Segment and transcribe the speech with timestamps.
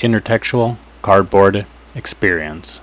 [0.00, 2.80] Intertextual Cardboard Experience.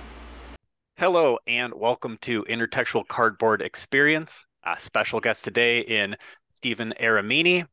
[0.98, 4.32] Hello, and welcome to Intertextual Cardboard Experience.
[4.64, 6.14] A special guest today in
[6.50, 7.66] Steven Aramini,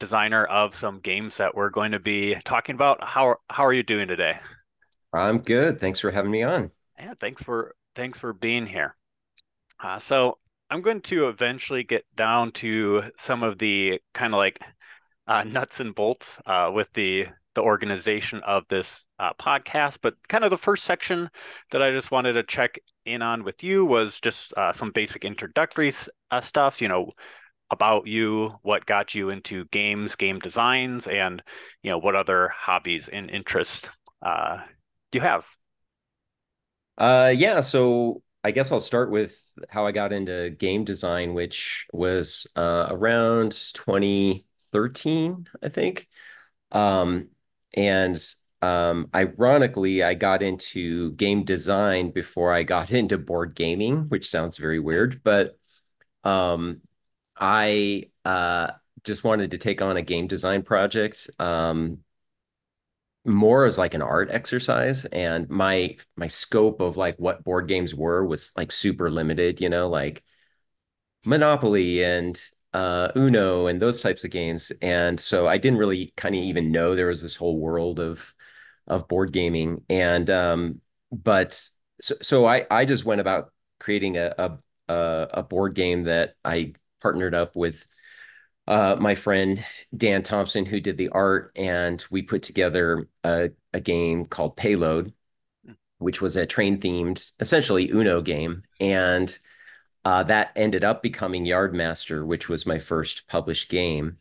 [0.00, 3.02] designer of some games that we're going to be talking about.
[3.02, 4.38] How how are you doing today?
[5.14, 5.80] I'm good.
[5.80, 6.70] Thanks for having me on.
[6.98, 8.96] Yeah, thanks for thanks for being here.
[9.82, 10.36] Uh, so
[10.68, 14.60] I'm going to eventually get down to some of the kind of like
[15.26, 19.98] uh, nuts and bolts uh, with the the organization of this uh, podcast.
[20.02, 21.30] But kind of the first section
[21.70, 25.24] that I just wanted to check in on with you was just uh, some basic
[25.24, 25.94] introductory
[26.30, 26.80] uh, stuff.
[26.80, 27.12] You know,
[27.70, 31.42] about you, what got you into games, game designs, and
[31.82, 33.86] you know what other hobbies and interests
[34.22, 34.58] uh,
[35.12, 35.44] you have?
[36.98, 37.60] Uh, yeah.
[37.60, 42.88] So I guess I'll start with how I got into game design, which was uh,
[42.90, 46.08] around 2013, I think.
[46.72, 47.28] Um,
[47.74, 48.22] and
[48.62, 54.56] um, ironically, I got into game design before I got into board gaming, which sounds
[54.56, 55.58] very weird, but
[56.24, 56.80] um,
[57.38, 58.72] I uh,
[59.04, 61.30] just wanted to take on a game design project.
[61.38, 62.00] Um,
[63.24, 67.94] more as like an art exercise and my my scope of like what board games
[67.94, 70.22] were was like super limited you know like
[71.26, 72.40] monopoly and
[72.72, 76.70] uh uno and those types of games and so i didn't really kind of even
[76.70, 78.32] know there was this whole world of
[78.86, 81.68] of board gaming and um but
[82.00, 84.32] so, so i i just went about creating a
[84.88, 87.86] a a board game that i partnered up with
[88.66, 89.64] uh, my friend
[89.96, 95.12] Dan Thompson, who did the art, and we put together a, a game called Payload,
[95.98, 98.62] which was a train themed, essentially Uno game.
[98.78, 99.36] And
[100.04, 104.18] uh, that ended up becoming Yardmaster, which was my first published game.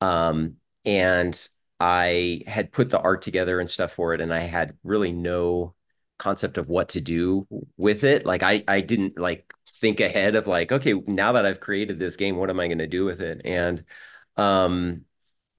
[0.00, 1.48] Um, and
[1.80, 5.74] I had put the art together and stuff for it, and I had really no
[6.18, 8.26] concept of what to do with it.
[8.26, 12.16] Like I, I didn't like think ahead of like, okay, now that I've created this
[12.16, 13.42] game, what am I going to do with it?
[13.44, 13.84] And
[14.36, 15.04] um,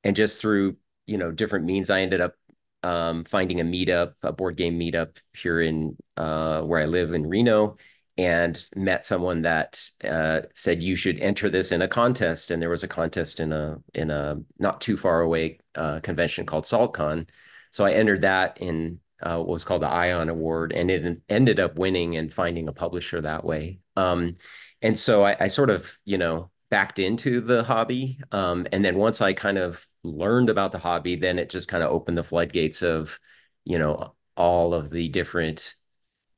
[0.03, 2.35] and just through you know different means, I ended up
[2.83, 7.27] um, finding a meetup, a board game meetup here in uh, where I live in
[7.27, 7.77] Reno,
[8.17, 12.51] and met someone that uh, said you should enter this in a contest.
[12.51, 16.45] And there was a contest in a in a not too far away uh, convention
[16.45, 17.27] called SaltCon.
[17.71, 21.59] So I entered that in uh, what was called the Ion Award, and it ended
[21.59, 23.79] up winning and finding a publisher that way.
[23.95, 24.35] Um,
[24.81, 28.19] and so I, I, sort of, you know, backed into the hobby.
[28.31, 31.83] Um, and then once I kind of learned about the hobby, then it just kind
[31.83, 33.19] of opened the floodgates of,
[33.63, 35.75] you know, all of the different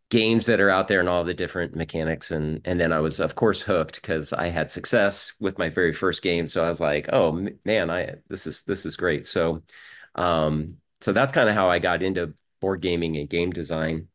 [0.10, 3.20] games that are out there and all the different mechanics and and then I was
[3.20, 6.80] of course hooked because I had success with my very first game so I was
[6.80, 9.26] like oh man I this is this is great.
[9.26, 9.64] So
[10.16, 14.08] um so that's kind of how I got into board gaming and game design.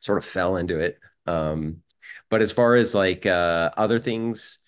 [0.00, 1.82] Sort of fell into it um
[2.30, 4.58] but as far as like uh, other things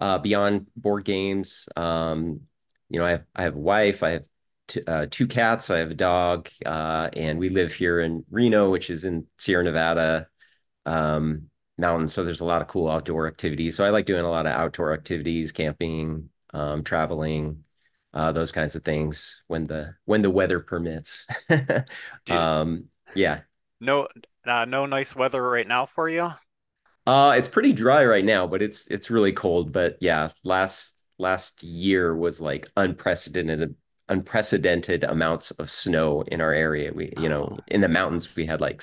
[0.00, 2.40] uh, beyond board games, um,
[2.88, 4.24] you know, I have I have a wife, I have
[4.68, 8.70] t- uh, two cats, I have a dog, uh, and we live here in Reno,
[8.70, 10.28] which is in Sierra Nevada
[10.84, 12.12] um, mountains.
[12.14, 13.76] So there's a lot of cool outdoor activities.
[13.76, 17.62] So I like doing a lot of outdoor activities, camping, um, traveling.
[18.14, 21.26] Uh, those kinds of things when the when the weather permits.
[22.30, 22.84] um,
[23.14, 23.40] yeah.
[23.78, 24.08] No,
[24.46, 26.32] uh, no nice weather right now for you.
[27.06, 29.70] Uh, it's pretty dry right now, but it's it's really cold.
[29.70, 33.74] But yeah, last last year was like unprecedented
[34.08, 36.92] unprecedented amounts of snow in our area.
[36.94, 37.64] We, you know, oh.
[37.68, 38.82] in the mountains we had like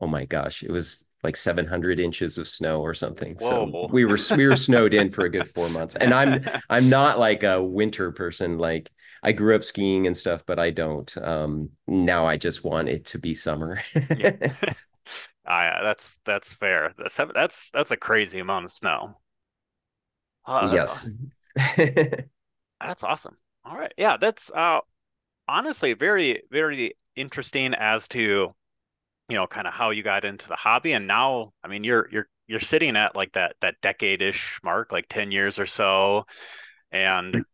[0.00, 3.36] oh my gosh, it was like 700 inches of snow or something.
[3.40, 3.48] Whoa.
[3.48, 5.94] So we were we were snowed in for a good 4 months.
[5.94, 8.90] And I'm I'm not like a winter person like
[9.22, 11.16] I grew up skiing and stuff, but I don't.
[11.18, 13.80] Um, now I just want it to be summer.
[14.16, 14.52] yeah.
[15.44, 16.94] Ah, that's that's fair.
[16.96, 19.18] That's that's that's a crazy amount of snow.
[20.46, 21.10] Uh, yes.
[21.76, 23.36] that's awesome.
[23.64, 23.92] All right.
[23.96, 24.80] Yeah, that's uh
[25.48, 28.54] honestly very very interesting as to
[29.28, 32.08] you know kind of how you got into the hobby and now I mean you're
[32.12, 36.24] you're you're sitting at like that that decade-ish mark like 10 years or so
[36.92, 37.44] and mm.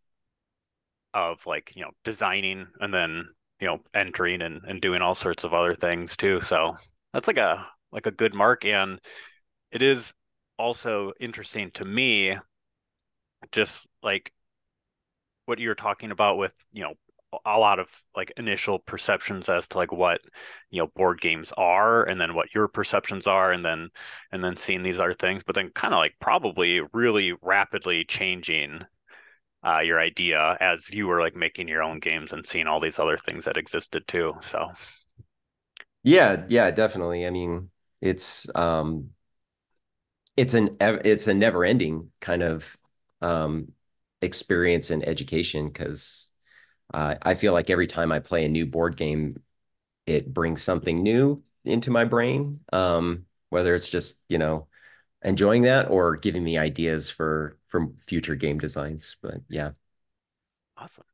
[1.15, 3.29] of like you know designing and then
[3.61, 6.77] you know entering and, and doing all sorts of other things too so
[7.13, 9.01] that's like a like a good mark and
[9.73, 10.13] it is
[10.59, 12.37] also interesting to me
[13.53, 14.33] just like
[15.49, 16.95] what you're talking about with you know
[17.45, 20.21] a lot of like initial perceptions as to like what
[20.71, 23.89] you know board games are and then what your perceptions are and then
[24.33, 28.81] and then seeing these other things but then kind of like probably really rapidly changing
[29.67, 32.99] uh, your idea as you were like making your own games and seeing all these
[32.99, 34.35] other things that existed too.
[34.41, 34.69] So
[36.03, 37.27] yeah, yeah, definitely.
[37.27, 39.11] I mean, it's um
[40.37, 42.77] it's an it's a never ending kind of
[43.21, 43.73] um
[44.23, 46.31] experience and education because
[46.95, 49.43] uh, I feel like every time I play a new board game,
[50.07, 52.61] it brings something new into my brain.
[52.73, 54.69] Um, whether it's just you know
[55.25, 59.17] enjoying that or giving me ideas for for future game designs.
[59.23, 59.73] But yeah,
[60.77, 61.05] awesome.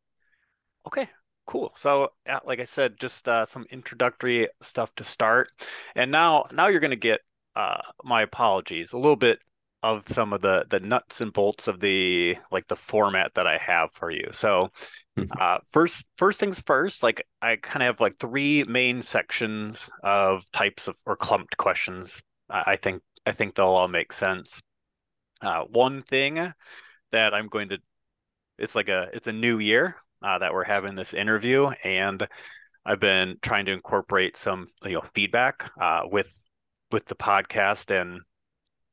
[0.87, 1.09] Okay,
[1.47, 1.73] cool.
[1.77, 2.13] So,
[2.45, 5.51] like I said, just uh, some introductory stuff to start,
[5.95, 7.21] and now now you're going to get
[7.57, 9.39] uh, my apologies a little bit
[9.85, 13.59] of some of the the nuts and bolts of the like the format that I
[13.59, 14.29] have for you.
[14.33, 14.71] So
[15.17, 15.25] hmm.
[15.39, 20.51] uh, first first things first, like I kind of have like three main sections of
[20.53, 22.23] types of or clumped questions.
[22.49, 24.59] I think I think they'll all make sense.
[25.43, 26.53] Uh, one thing
[27.13, 27.79] that I'm going to
[28.59, 32.27] it's like a it's a new year uh, that we're having this interview and
[32.87, 36.33] I've been trying to incorporate some you know feedback uh, with
[36.91, 38.23] with the podcast and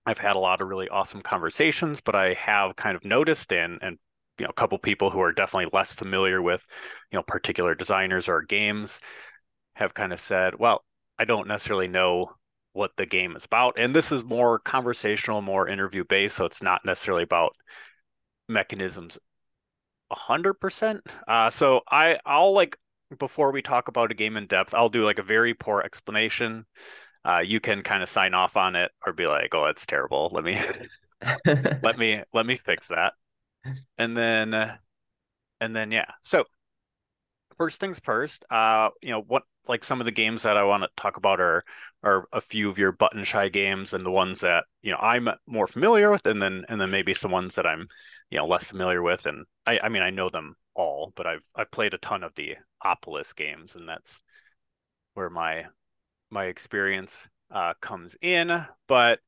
[0.06, 3.80] I've had a lot of really awesome conversations, but I have kind of noticed and
[3.82, 3.98] and
[4.38, 6.62] you know a couple people who are definitely less familiar with
[7.12, 9.00] you know particular designers or games
[9.76, 10.84] have kind of said, well,
[11.20, 12.34] I don't necessarily know
[12.74, 16.62] what the game is about, and this is more conversational, more interview based, so it's
[16.62, 17.56] not necessarily about
[18.50, 19.18] mechanisms
[20.12, 21.02] a hundred percent.
[21.28, 22.78] Uh, so I I'll like
[23.20, 26.66] before we talk about a game in depth, I'll do like a very poor explanation
[27.26, 30.30] uh, you can kind of sign off on it or be like, "Oh, it's terrible.
[30.34, 30.60] Let me
[31.84, 33.14] let me let me fix that."
[33.98, 34.78] And then uh,
[35.62, 36.06] and then yeah.
[36.24, 36.46] So
[37.58, 40.84] first things first, uh, you know, what like some of the games that I want
[40.84, 41.64] to talk about are
[42.04, 45.30] are a few of your button shy games and the ones that, you know, I'm
[45.46, 47.88] more familiar with and then and then maybe some ones that I'm,
[48.32, 51.44] you know, less familiar with and I I mean I know them all, but I've
[51.56, 54.12] I've played a ton of the Opolis games and that's
[55.14, 55.66] where my
[56.32, 57.14] my experience
[57.54, 59.20] uh, comes in, but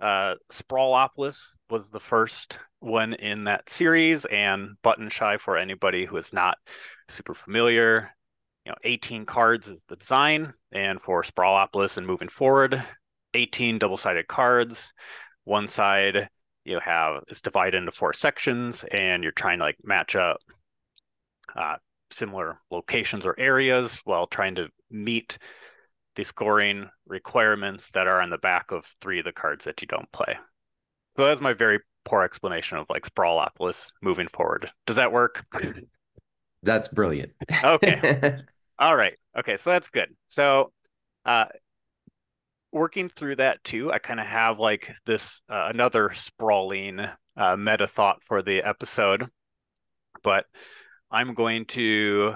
[0.00, 1.38] uh, Sprawlopolis
[1.70, 6.58] was the first one in that series, and Button Shy for anybody who is not
[7.08, 8.10] super familiar.
[8.66, 12.82] You know, 18 cards is the design, and for Sprawlopolis and moving forward,
[13.34, 14.92] 18 double-sided cards.
[15.44, 16.28] One side
[16.64, 20.38] you have is divided into four sections, and you're trying to like match up
[21.56, 21.76] uh,
[22.12, 25.38] similar locations or areas while trying to meet
[26.16, 29.86] the scoring requirements that are on the back of three of the cards that you
[29.86, 30.36] don't play.
[31.16, 34.70] So that's my very poor explanation of like Sprawlopolis moving forward.
[34.86, 35.44] Does that work?
[36.64, 37.32] That's brilliant.
[37.64, 38.38] okay.
[38.78, 39.14] All right.
[39.36, 40.14] Okay, so that's good.
[40.28, 40.72] So
[41.24, 41.46] uh
[42.72, 47.00] working through that too, I kind of have like this uh, another sprawling
[47.36, 49.28] uh, meta thought for the episode,
[50.22, 50.46] but
[51.10, 52.34] I'm going to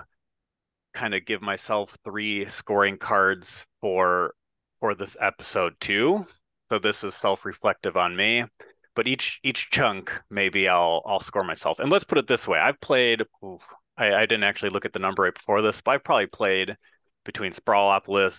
[0.96, 4.34] kind of give myself three scoring cards for
[4.80, 6.26] for this episode too.
[6.70, 8.44] So this is self-reflective on me.
[8.94, 11.78] But each each chunk, maybe I'll I'll score myself.
[11.78, 13.22] And let's put it this way: I've played.
[13.44, 13.60] Oof,
[13.98, 16.76] I, I didn't actually look at the number right before this, but I've probably played
[17.24, 18.36] between Sprawlopolis,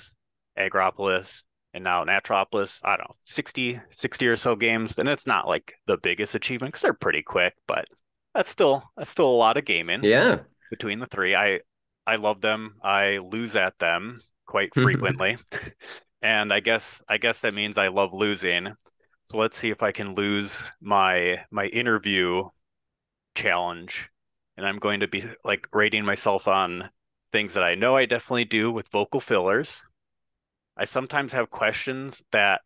[0.58, 1.44] Agropolis,
[1.74, 2.80] and now Naturopolis.
[2.84, 4.98] I don't know, 60, 60 or so games.
[4.98, 7.86] And it's not like the biggest achievement because they're pretty quick, but
[8.34, 10.04] that's still that's still a lot of gaming.
[10.04, 10.40] Yeah.
[10.72, 11.62] Between the three, I
[12.08, 12.76] I love them.
[12.82, 15.38] I lose at them quite frequently.
[16.22, 18.70] and I guess I guess that means I love losing.
[19.24, 22.46] So let's see if I can lose my my interview
[23.36, 24.10] challenge.
[24.56, 26.90] And I'm going to be like rating myself on
[27.32, 29.82] things that I know I definitely do with vocal fillers.
[30.78, 32.62] I sometimes have questions that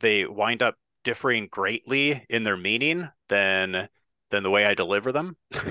[0.00, 3.88] they wind up differing greatly in their meaning than
[4.30, 5.36] than the way I deliver them.
[5.52, 5.68] so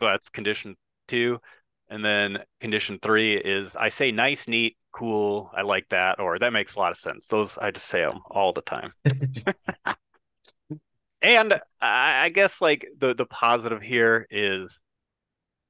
[0.00, 0.76] that's condition
[1.08, 1.40] two.
[1.92, 6.54] And then condition three is I say nice, neat, cool, I like that, or that
[6.54, 7.26] makes a lot of sense.
[7.26, 8.94] Those I just say them all the time.
[11.20, 14.80] and I, I guess like the the positive here is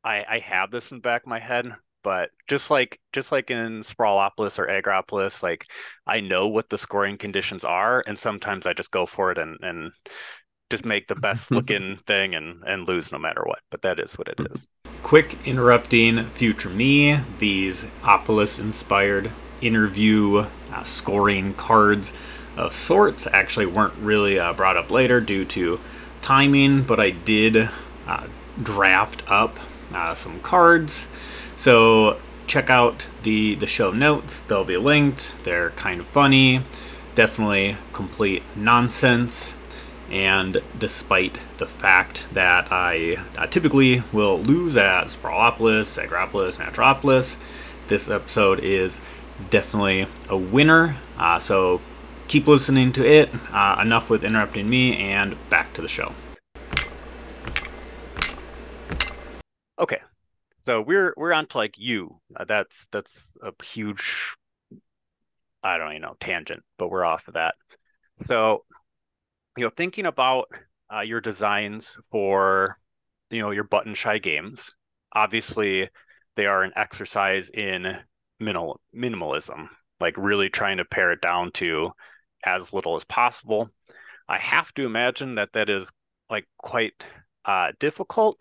[0.05, 1.73] I I have this in the back of my head,
[2.05, 5.67] but just like just like in Sprawlopolis or Agropolis, like
[6.07, 9.59] I know what the scoring conditions are, and sometimes I just go for it and
[9.61, 9.91] and
[10.71, 13.59] just make the best looking thing and and lose no matter what.
[13.73, 14.65] But that is what it is.
[15.03, 17.21] Quick interrupting future me.
[17.39, 19.31] These Opolis inspired
[19.61, 22.13] interview uh, scoring cards
[22.57, 25.81] of sorts actually weren't really uh, brought up later due to
[26.21, 27.69] timing, but I did
[28.07, 28.27] uh,
[28.63, 29.59] draft up
[29.95, 31.07] uh, some cards.
[31.57, 35.35] So check out the the show notes; they'll be linked.
[35.45, 36.63] They're kind of funny,
[37.15, 39.55] definitely complete nonsense
[40.13, 47.39] And despite the fact that I uh, typically will lose at Sprawlopolis, Agropolis, Metropolis,
[47.89, 49.01] this episode is
[49.49, 50.97] definitely a winner.
[51.17, 51.81] Uh, so
[52.29, 53.31] keep listening to it.
[53.53, 56.13] Uh, enough with interrupting me, and back to the show.
[59.79, 60.01] Okay,
[60.61, 62.21] so we're we're on to like you.
[62.37, 64.27] Uh, that's that's a huge,
[65.63, 67.55] I don't even know tangent, but we're off of that.
[68.27, 68.65] So,
[69.57, 70.49] you know, thinking about
[70.93, 72.79] uh, your designs for,
[73.31, 74.71] you know, your button shy games.
[75.15, 75.89] Obviously,
[76.37, 77.97] they are an exercise in
[78.41, 79.69] minimal minimalism,
[80.01, 81.91] like really trying to pare it down to
[82.45, 83.69] as little as possible.
[84.29, 85.89] I have to imagine that that is
[86.31, 87.05] like quite
[87.45, 88.39] uh, difficult.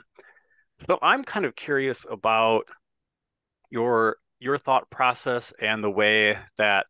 [0.88, 2.63] So I'm kind of curious about
[3.70, 6.88] your your thought process and the way that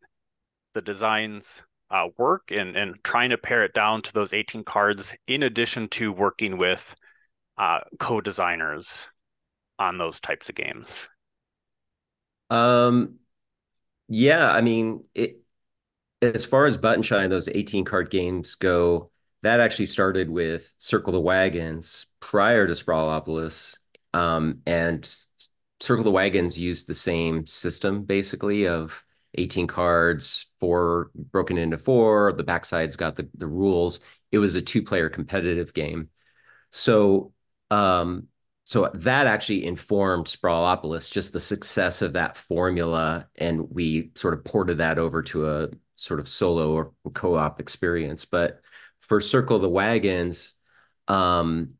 [0.74, 1.44] the designs
[1.92, 5.88] uh, work and and trying to pare it down to those 18 cards in addition
[5.88, 6.94] to working with
[7.58, 8.88] uh, co-designers
[9.78, 10.88] on those types of games.
[12.50, 13.16] Um,
[14.08, 15.38] yeah, I mean, it
[16.22, 19.10] as far as Button Shy those 18 card games go,
[19.42, 23.76] that actually started with Circle the Wagons prior to Sprawlopolis.
[24.14, 25.08] Um, and
[25.80, 32.32] Circle the Wagons used the same system basically of 18 cards, four broken into four.
[32.32, 34.00] The backside's got the, the rules.
[34.30, 36.08] It was a two player competitive game.
[36.70, 37.32] So
[37.70, 38.28] um,
[38.64, 44.44] so that actually informed Sprawlopolis, just the success of that formula, and we sort of
[44.44, 48.24] ported that over to a sort of solo or co-op experience.
[48.24, 48.60] But
[49.00, 50.54] for Circle the Wagons,
[51.08, 51.74] um,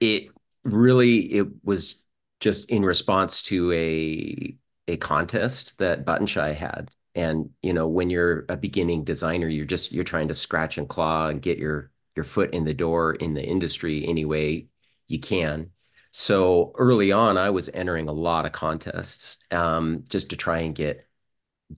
[0.00, 0.28] it
[0.64, 1.96] really it was
[2.40, 4.56] just in response to a
[4.90, 6.90] a contest that Button Shy had.
[7.14, 10.88] And you know, when you're a beginning designer, you're just you're trying to scratch and
[10.88, 14.68] claw and get your your foot in the door in the industry any way
[15.08, 15.70] you can.
[16.12, 20.74] So early on, I was entering a lot of contests um, just to try and
[20.74, 21.06] get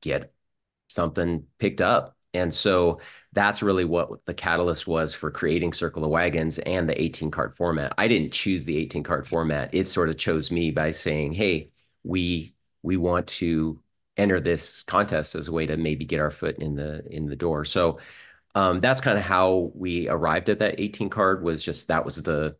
[0.01, 0.33] get
[0.89, 2.17] something picked up.
[2.35, 3.01] And so
[3.33, 7.57] that's really what the catalyst was for creating Circle of Wagons and the 18 card
[7.57, 7.93] format.
[7.99, 9.71] I didn't choose the 18 card format.
[9.75, 11.71] It sort of chose me by saying, "Hey,
[12.05, 13.81] we we want to
[14.17, 17.37] enter this contest as a way to maybe get our foot in the in the
[17.37, 17.99] door." So
[18.55, 22.17] um, that's kind of how we arrived at that 18 card was just that was
[22.17, 22.57] the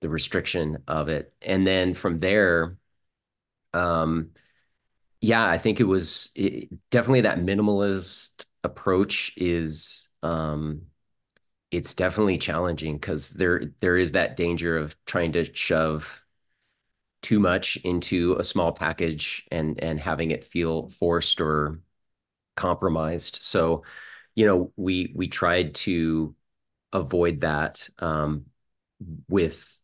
[0.00, 1.32] the restriction of it.
[1.42, 2.76] And then from there,
[3.72, 4.30] um,
[5.20, 10.82] yeah, I think it was it, definitely that minimalist approach is um,
[11.70, 16.22] it's definitely challenging because there there is that danger of trying to shove
[17.26, 21.80] too much into a small package and and having it feel forced or
[22.54, 23.40] compromised.
[23.42, 23.82] So,
[24.36, 26.36] you know, we we tried to
[26.92, 28.46] avoid that um,
[29.28, 29.76] with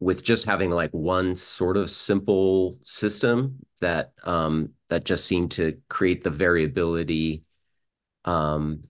[0.00, 5.78] with just having like one sort of simple system that um, that just seemed to
[5.90, 7.44] create the variability
[8.24, 8.84] um,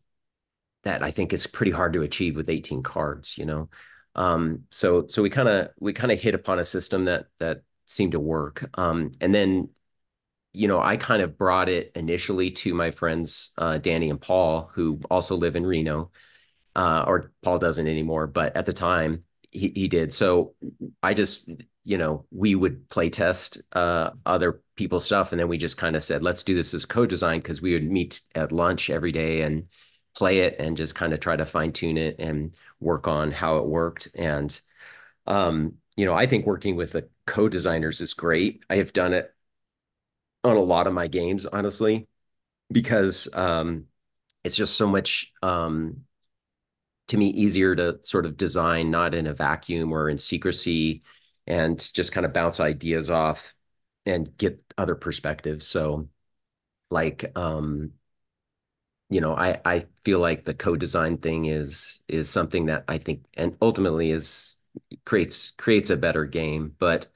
[0.85, 3.69] that I think is pretty hard to achieve with 18 cards, you know.
[4.15, 7.63] Um, so so we kind of we kind of hit upon a system that that
[7.87, 8.69] seemed to work.
[8.79, 9.71] Um, and then
[10.53, 14.71] you know, I kind of brought it initially to my friends uh, Danny and Paul,
[14.73, 16.11] who also live in Reno,
[16.75, 20.13] uh, or Paul doesn't anymore, but at the time he, he did.
[20.13, 20.55] So
[21.03, 21.49] I just,
[21.85, 25.33] you know, we would play test uh, other people's stuff.
[25.33, 27.91] And then we just kind of said, let's do this as co-design because we would
[27.91, 29.69] meet at lunch every day and
[30.19, 33.59] play it and just kind of try to fine tune it and work on how
[33.59, 34.09] it worked.
[34.17, 34.59] And,
[35.27, 38.65] um, you know, I think working with the co-designers is great.
[38.71, 39.35] I have done it
[40.45, 42.09] on a lot of my games, honestly,
[42.73, 43.87] because um,
[44.45, 46.05] it's just so much um,
[47.09, 51.03] to me easier to sort of design not in a vacuum or in secrecy
[51.47, 53.55] and just kind of bounce ideas off
[54.05, 56.09] and get other perspectives so
[56.91, 57.93] like um
[59.11, 63.25] you know i i feel like the co-design thing is is something that i think
[63.35, 64.57] and ultimately is
[65.05, 67.07] creates creates a better game but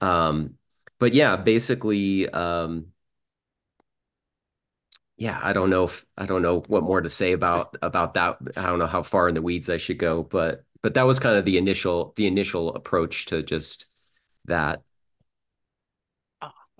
[0.00, 0.54] um
[0.98, 2.86] but yeah basically um
[5.16, 8.38] yeah, I don't know if I don't know what more to say about about that.
[8.56, 11.18] I don't know how far in the weeds I should go, but but that was
[11.18, 13.86] kind of the initial the initial approach to just
[14.46, 14.82] that.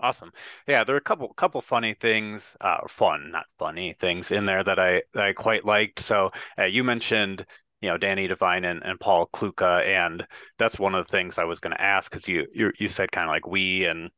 [0.01, 0.31] Awesome.
[0.67, 4.63] Yeah, there are a couple couple funny things, uh, fun, not funny things in there
[4.63, 5.99] that I that I quite liked.
[5.99, 7.45] So uh, you mentioned
[7.81, 10.25] you know Danny Devine and, and Paul Kluka, and
[10.57, 13.11] that's one of the things I was going to ask because you, you you said
[13.11, 14.09] kind of like we and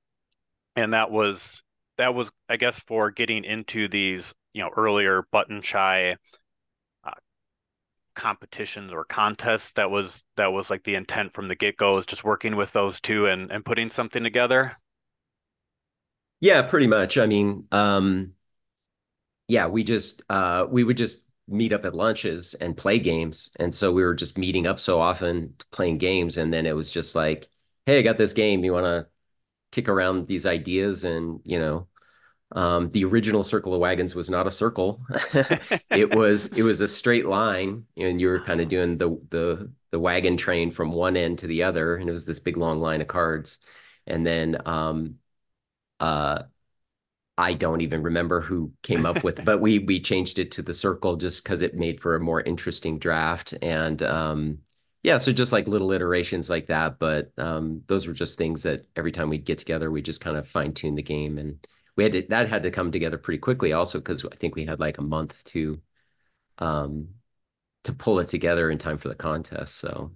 [0.76, 1.62] and that was
[1.98, 6.18] that was, I guess, for getting into these, you know, earlier button shy
[7.06, 7.12] uh,
[8.16, 12.24] competitions or contests that was that was like the intent from the get-go is just
[12.24, 14.78] working with those two and and putting something together
[16.44, 17.18] yeah pretty much.
[17.18, 18.34] I mean um
[19.48, 23.52] yeah we just uh we would just meet up at lunches and play games.
[23.60, 26.38] And so we were just meeting up so often playing games.
[26.38, 27.48] And then it was just like
[27.86, 28.64] hey i got this game.
[28.64, 29.08] You want to
[29.72, 31.06] kick around these ideas?
[31.06, 31.88] And you know
[32.54, 35.02] um, the original circle of wagons was not a circle.
[35.90, 39.72] it was it was a straight line, and you were kind of doing the the
[39.92, 42.80] the wagon train from one end to the other, and it was this big long
[42.80, 43.60] line of cards.
[44.08, 45.18] And then um,
[46.04, 46.44] uh,
[47.38, 50.74] I don't even remember who came up with, but we we changed it to the
[50.74, 53.54] circle just because it made for a more interesting draft.
[53.62, 54.60] And um,
[55.04, 57.00] yeah, so just like little iterations like that.
[57.00, 60.38] But um, those were just things that every time we'd get together, we just kind
[60.38, 63.40] of fine tune the game and we had to, that had to come together pretty
[63.40, 65.80] quickly also because I think we had like a month to
[66.60, 67.10] um
[67.84, 69.78] to pull it together in time for the contest.
[69.78, 70.12] So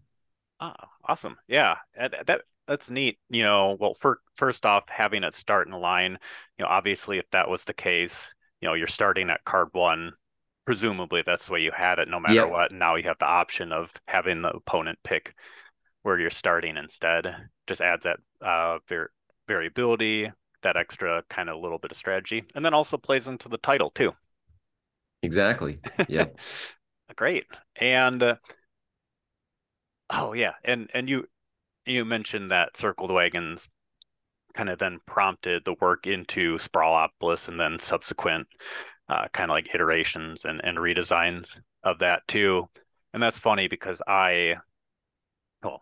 [0.60, 1.38] oh, awesome.
[1.48, 1.76] Yeah.
[1.98, 3.18] That that's neat.
[3.30, 6.18] You know, well for, first off having it start in line,
[6.58, 8.14] you know, obviously if that was the case,
[8.62, 10.14] you know, you're starting at card one,
[10.66, 12.50] presumably that's the way you had it no matter yep.
[12.50, 12.72] what.
[12.72, 15.34] Now you have the option of having the opponent pick
[16.04, 17.34] where you're starting instead.
[17.68, 19.12] Just adds that uh var-
[19.48, 20.32] variability,
[20.64, 23.92] that extra kind of little bit of strategy, and then also plays into the title
[23.92, 24.12] too.
[25.24, 25.80] Exactly.
[26.08, 26.26] Yeah.
[27.16, 27.46] Great.
[27.78, 28.36] And uh,
[30.10, 31.28] oh yeah, and and you
[31.88, 33.68] you mentioned that Circle the Wagons
[34.54, 38.48] kind of then prompted the work into Sprawlopolis and then subsequent
[39.10, 41.48] uh, kind of like iterations and, and redesigns
[41.84, 42.68] of that too.
[43.14, 44.56] And that's funny because I,
[45.64, 45.82] well,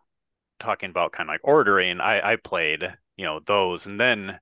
[0.60, 2.84] talking about kind of like ordering, I, I played,
[3.18, 4.40] you know, those and then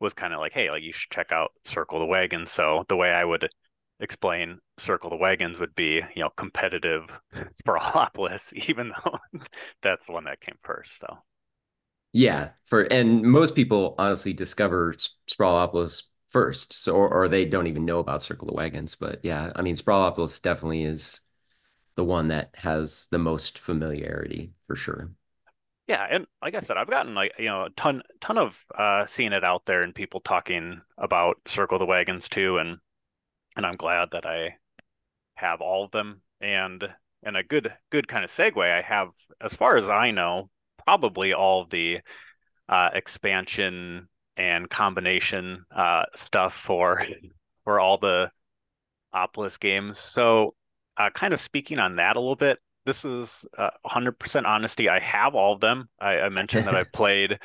[0.00, 2.50] was kind of like, hey, like you should check out Circle the Wagons.
[2.50, 3.48] So the way I would
[4.02, 7.04] explain Circle the Wagons would be, you know, competitive
[7.62, 9.18] Sprawlopolis, even though
[9.82, 10.90] that's the one that came first.
[11.00, 11.18] So
[12.12, 14.94] yeah, for and most people honestly discover
[15.30, 18.94] Sprawlopolis first, so or, or they don't even know about Circle the Wagons.
[18.94, 21.20] But yeah, I mean, Sprawlopolis definitely is
[21.96, 25.10] the one that has the most familiarity for sure
[25.88, 29.06] yeah and like i said i've gotten like you know a ton ton of uh
[29.06, 32.78] seeing it out there and people talking about circle the wagons too and
[33.56, 34.54] and i'm glad that i
[35.34, 36.84] have all of them and
[37.22, 39.08] and a good good kind of segue i have
[39.40, 40.48] as far as i know
[40.84, 41.98] probably all the
[42.68, 47.04] uh expansion and combination uh stuff for
[47.64, 48.30] for all the
[49.14, 50.54] Opolis games so
[50.96, 54.88] uh kind of speaking on that a little bit this is uh, 100% honesty.
[54.88, 55.88] I have all of them.
[56.00, 57.38] I, I mentioned that I played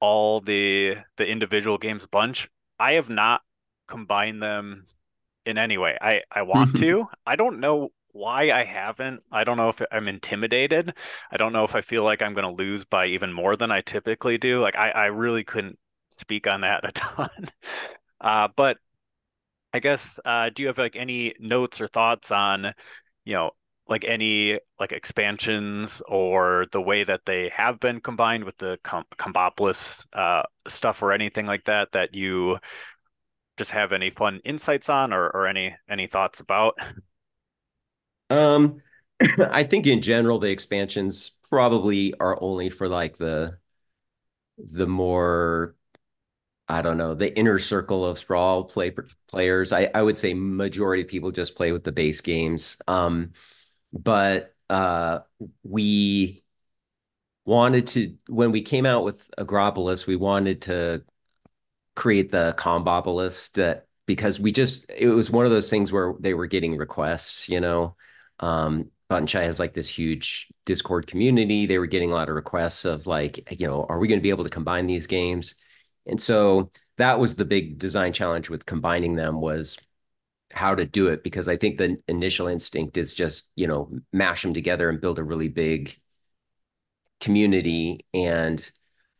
[0.00, 2.48] all the the individual games a bunch.
[2.78, 3.40] I have not
[3.88, 4.86] combined them
[5.46, 5.96] in any way.
[6.00, 7.06] I I want to.
[7.26, 9.22] I don't know why I haven't.
[9.30, 10.94] I don't know if I'm intimidated.
[11.30, 13.70] I don't know if I feel like I'm going to lose by even more than
[13.70, 14.60] I typically do.
[14.60, 15.78] Like I I really couldn't
[16.10, 17.50] speak on that a ton.
[18.20, 18.78] Uh, but
[19.72, 22.72] I guess uh, do you have like any notes or thoughts on,
[23.24, 23.50] you know,
[23.88, 29.04] like any like expansions or the way that they have been combined with the Com-
[29.18, 32.58] Combopolis uh, stuff or anything like that that you
[33.56, 36.78] just have any fun insights on or, or any any thoughts about?
[38.30, 38.82] Um,
[39.50, 43.58] I think in general the expansions probably are only for like the
[44.58, 45.76] the more
[46.68, 48.94] I don't know the inner circle of sprawl play
[49.28, 49.72] players.
[49.72, 52.76] I I would say majority of people just play with the base games.
[52.88, 53.32] Um,
[53.92, 55.20] but uh,
[55.62, 56.44] we
[57.44, 61.04] wanted to when we came out with Agropolis, we wanted to
[61.96, 66.34] create the Combopolis that because we just it was one of those things where they
[66.34, 67.96] were getting requests, you know.
[68.40, 68.90] Um,
[69.26, 71.66] Shy has like this huge Discord community.
[71.66, 74.22] They were getting a lot of requests of like, you know, are we going to
[74.22, 75.54] be able to combine these games?
[76.06, 79.78] And so that was the big design challenge with combining them was
[80.52, 84.42] how to do it because I think the initial instinct is just, you know, mash
[84.42, 85.96] them together and build a really big
[87.20, 88.04] community.
[88.14, 88.70] And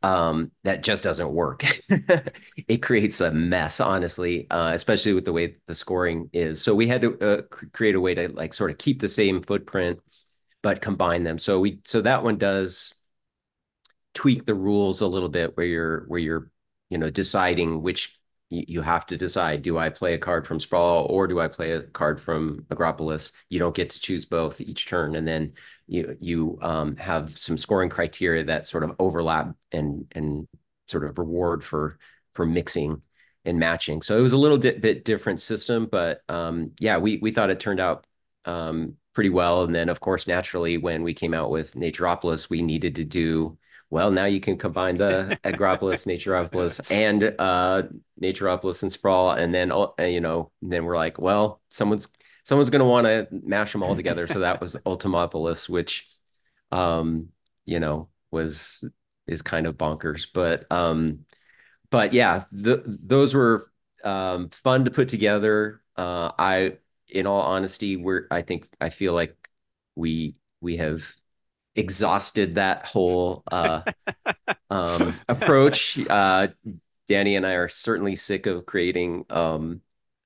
[0.07, 1.64] um, that just doesn't work.
[2.69, 6.62] it creates a mess, honestly, uh, especially with the way the scoring is.
[6.62, 7.42] So we had to uh,
[7.73, 9.99] create a way to like sort of keep the same footprint,
[10.62, 11.40] but combine them.
[11.40, 12.95] So we so that one does
[14.14, 16.51] tweak the rules a little bit where you're where you're
[16.88, 18.16] you know deciding which
[18.48, 21.72] you have to decide do I play a card from Sprawl or do I play
[21.72, 23.32] a card from Agropolis?
[23.48, 25.16] You don't get to choose both each turn.
[25.16, 25.52] And then
[25.88, 30.46] you you um, have some scoring criteria that sort of overlap and and
[30.87, 31.98] sort of reward for
[32.35, 33.02] for mixing
[33.44, 34.02] and matching.
[34.02, 37.50] So it was a little bit, bit different system, but um, yeah, we we thought
[37.50, 38.06] it turned out
[38.44, 39.64] um, pretty well.
[39.64, 43.59] And then, of course, naturally, when we came out with Naturopolis, we needed to do
[43.90, 44.11] well.
[44.11, 47.85] Now you can combine the Agropolis, Naturopolis, and uh,
[48.20, 52.09] Naturopolis and Sprawl, and then uh, you know, then we're like, well, someone's
[52.44, 54.27] someone's going to want to mash them all together.
[54.27, 56.07] So that was Ultimopolis, which,
[56.70, 57.29] um,
[57.64, 58.85] you know, was
[59.27, 61.25] is kind of bonkers, but um,
[61.90, 63.70] but yeah, the, those were
[64.05, 65.83] um, fun to put together.
[65.96, 66.77] Uh, I,
[67.09, 69.37] in all honesty, we're I think I feel like
[69.96, 71.05] we we have
[71.76, 73.82] exhausted that whole uh,
[74.70, 75.98] um, approach.
[76.08, 76.48] Uh,
[77.08, 79.80] Danny and I are certainly sick of creating um,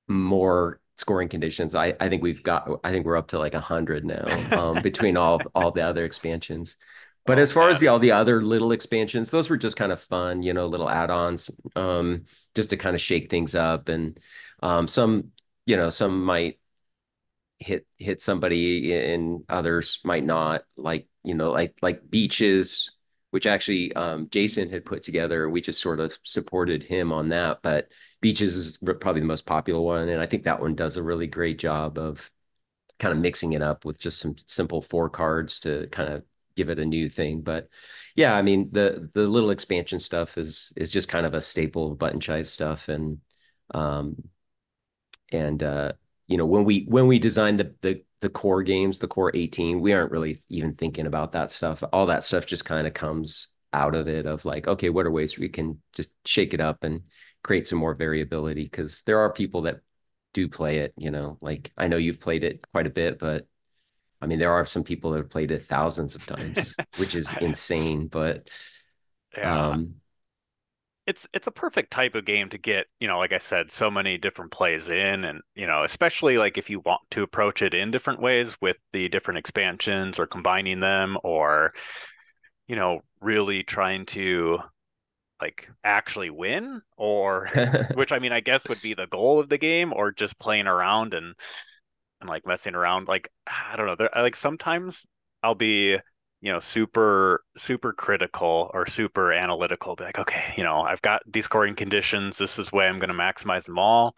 [0.07, 1.75] more scoring conditions.
[1.75, 4.81] I, I think we've got I think we're up to like a hundred now um,
[4.81, 6.77] between all all the other expansions.
[7.25, 7.71] But oh, as far man.
[7.71, 10.65] as the all the other little expansions, those were just kind of fun, you know,
[10.67, 13.89] little add-ons, um, just to kind of shake things up.
[13.89, 14.19] And
[14.63, 15.31] um, some,
[15.65, 16.59] you know, some might
[17.59, 20.63] hit hit somebody and others might not.
[20.75, 22.91] Like, you know, like like beaches,
[23.31, 25.49] which actually um, Jason had put together.
[25.49, 27.61] We just sort of supported him on that.
[27.61, 31.03] But beaches is probably the most popular one, and I think that one does a
[31.03, 32.29] really great job of
[32.99, 36.23] kind of mixing it up with just some simple four cards to kind of
[36.55, 37.41] give it a new thing.
[37.41, 37.69] But
[38.15, 41.91] yeah, I mean the the little expansion stuff is is just kind of a staple
[41.91, 43.19] of Button Shy's stuff, and
[43.73, 44.15] um
[45.31, 45.93] and uh
[46.27, 49.81] you know when we when we designed the the the core games, the core 18,
[49.81, 51.83] we aren't really even thinking about that stuff.
[51.91, 55.11] All that stuff just kind of comes out of it of like, okay, what are
[55.11, 57.01] ways we can just shake it up and
[57.43, 58.63] create some more variability?
[58.63, 59.79] Because there are people that
[60.33, 63.47] do play it, you know, like I know you've played it quite a bit, but
[64.21, 67.33] I mean, there are some people that have played it thousands of times, which is
[67.41, 68.07] insane.
[68.07, 68.49] But
[69.35, 69.69] yeah.
[69.69, 69.95] um,
[71.11, 73.91] it's it's a perfect type of game to get, you know, like I said, so
[73.91, 77.73] many different plays in, and you know, especially like if you want to approach it
[77.73, 81.73] in different ways with the different expansions or combining them, or
[82.67, 84.59] you know, really trying to
[85.41, 87.49] like actually win, or
[87.95, 90.67] which I mean, I guess would be the goal of the game, or just playing
[90.67, 91.35] around and
[92.21, 93.09] and like messing around.
[93.09, 95.05] Like I don't know, there, like sometimes
[95.43, 95.97] I'll be
[96.41, 101.21] you know super super critical or super analytical be like okay you know i've got
[101.31, 102.37] these scoring conditions.
[102.37, 104.15] This is way i'm going to maximize them all.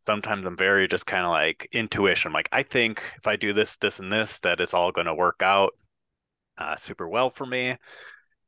[0.00, 3.76] Sometimes i'm very just kind of like intuition like i think if i do this
[3.78, 5.72] this and this that it's all going to work out
[6.58, 7.76] uh, super well for me.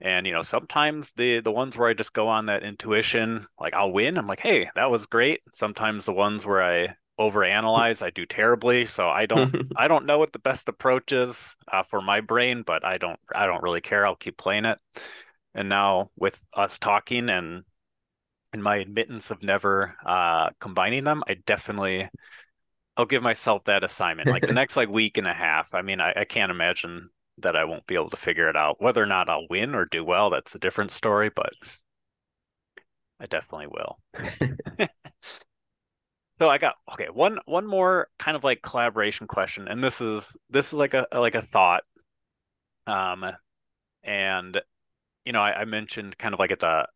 [0.00, 3.74] And you know sometimes the the ones where i just go on that intuition like
[3.74, 4.16] i'll win.
[4.16, 5.40] I'm like hey that was great.
[5.54, 8.02] Sometimes the ones where i overanalyze.
[8.02, 11.82] I do terribly, so I don't I don't know what the best approach is uh,
[11.84, 14.06] for my brain, but I don't I don't really care.
[14.06, 14.78] I'll keep playing it.
[15.54, 17.64] And now with us talking and
[18.52, 22.08] and my admittance of never uh, combining them, I definitely
[22.96, 24.28] I'll give myself that assignment.
[24.30, 25.74] Like the next like week and a half.
[25.74, 28.80] I mean, I, I can't imagine that I won't be able to figure it out.
[28.82, 31.52] Whether or not I'll win or do well, that's a different story, but
[33.20, 33.98] I definitely will.
[36.38, 40.24] So I got okay, one one more kind of like collaboration question, and this is
[40.50, 41.84] this is like a like a thought.
[42.86, 43.24] Um
[44.04, 44.60] and
[45.24, 46.88] you know, I, I mentioned kind of like at the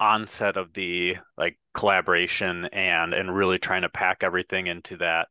[0.00, 5.28] onset of the like collaboration and and really trying to pack everything into that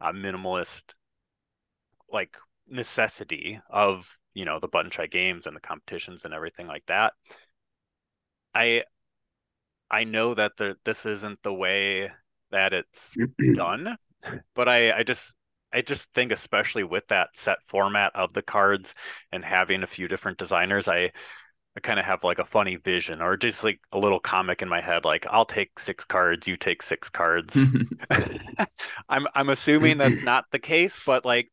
[0.00, 0.82] uh, minimalist
[2.10, 2.36] like
[2.68, 7.12] necessity of you know the Button Shy games and the competitions and everything like that
[8.54, 8.82] i
[9.90, 12.10] i know that the this isn't the way
[12.50, 13.18] that it's
[13.54, 13.96] done.
[14.54, 15.22] But I, I just
[15.72, 18.94] I just think especially with that set format of the cards
[19.32, 21.12] and having a few different designers, I
[21.76, 24.68] I kind of have like a funny vision or just like a little comic in
[24.68, 27.56] my head like I'll take six cards, you take six cards.
[29.08, 31.50] I'm I'm assuming that's not the case, but like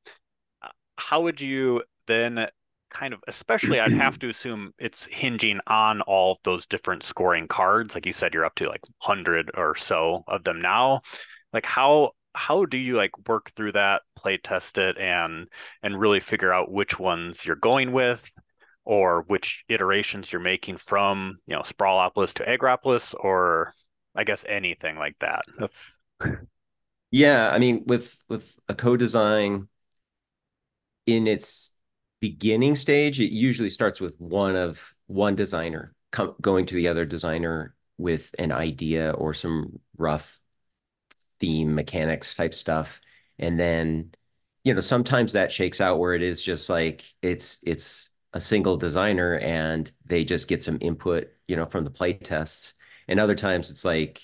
[0.61, 2.47] uh, how would you then
[2.95, 7.93] kind of especially I'd have to assume it's hinging on all those different scoring cards.
[7.93, 11.01] Like you said, you're up to like hundred or so of them now.
[11.53, 15.47] Like how how do you like work through that, play test it, and
[15.83, 18.23] and really figure out which ones you're going with,
[18.85, 23.73] or which iterations you're making from you know Sprawlopolis to Agropolis, or
[24.15, 25.43] I guess anything like that.
[25.59, 25.97] That's
[27.11, 27.49] yeah.
[27.51, 29.67] I mean, with with a co-design
[31.05, 31.74] in its
[32.19, 35.93] beginning stage, it usually starts with one of one designer
[36.41, 40.39] going to the other designer with an idea or some rough
[41.39, 43.01] theme mechanics type stuff.
[43.39, 44.11] And then,
[44.63, 48.77] you know, sometimes that shakes out where it is just like it's it's a single
[48.77, 52.73] designer and they just get some input, you know, from the play tests.
[53.07, 54.21] And other times it's like,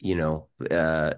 [0.00, 1.14] you know, uh,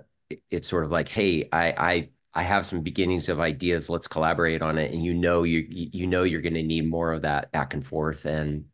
[0.51, 3.91] it's sort of like, hey, I I I have some beginnings of ideas.
[3.91, 4.93] Let's collaborate on it.
[4.93, 7.87] And you know you you know you're going to need more of that back and
[7.87, 8.25] forth.
[8.25, 8.67] And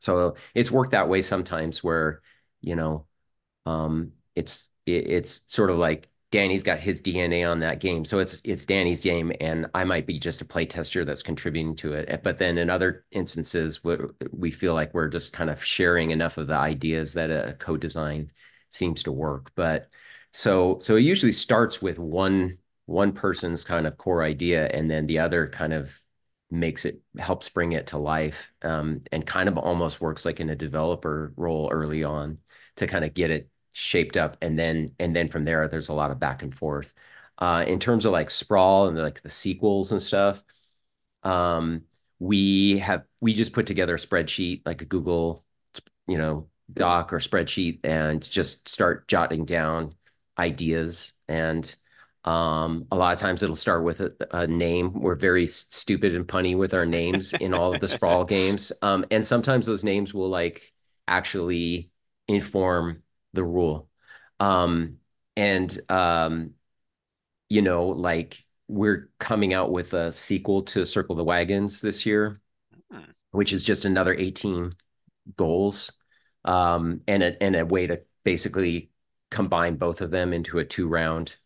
[0.00, 2.22] so it's worked that way sometimes where,
[2.60, 3.06] you know,
[3.66, 8.04] um, it's it, it's sort of like Danny's got his DNA on that game.
[8.04, 11.76] So it's it's Danny's game and I might be just a play tester that's contributing
[11.76, 12.22] to it.
[12.22, 13.80] But then in other instances
[14.32, 18.30] we feel like we're just kind of sharing enough of the ideas that a co-design
[18.70, 19.52] seems to work.
[19.54, 19.88] But
[20.32, 25.06] so so it usually starts with one one person's kind of core idea and then
[25.06, 26.00] the other kind of
[26.50, 30.50] makes it helps bring it to life um, and kind of almost works like in
[30.50, 32.38] a developer role early on
[32.76, 34.36] to kind of get it shaped up.
[34.42, 36.94] And then and then from there there's a lot of back and forth.
[37.38, 40.42] Uh, in terms of like sprawl and like the sequels and stuff
[41.22, 41.82] um,
[42.18, 45.44] we have we just put together a spreadsheet like a google
[46.08, 49.92] you know doc or spreadsheet and just start jotting down
[50.38, 51.12] ideas.
[51.28, 51.74] And
[52.26, 54.92] um, a lot of times it'll start with a, a, name.
[54.92, 58.72] We're very stupid and punny with our names in all of the sprawl games.
[58.82, 60.72] Um, and sometimes those names will like
[61.06, 61.90] actually
[62.26, 63.88] inform the rule.
[64.40, 64.96] Um,
[65.36, 66.54] and um,
[67.48, 72.36] you know, like we're coming out with a sequel to Circle the Wagons this year,
[72.90, 73.02] hmm.
[73.30, 74.72] which is just another 18
[75.36, 75.92] goals.
[76.44, 78.90] Um, and a and a way to basically
[79.30, 81.36] combine both of them into a two round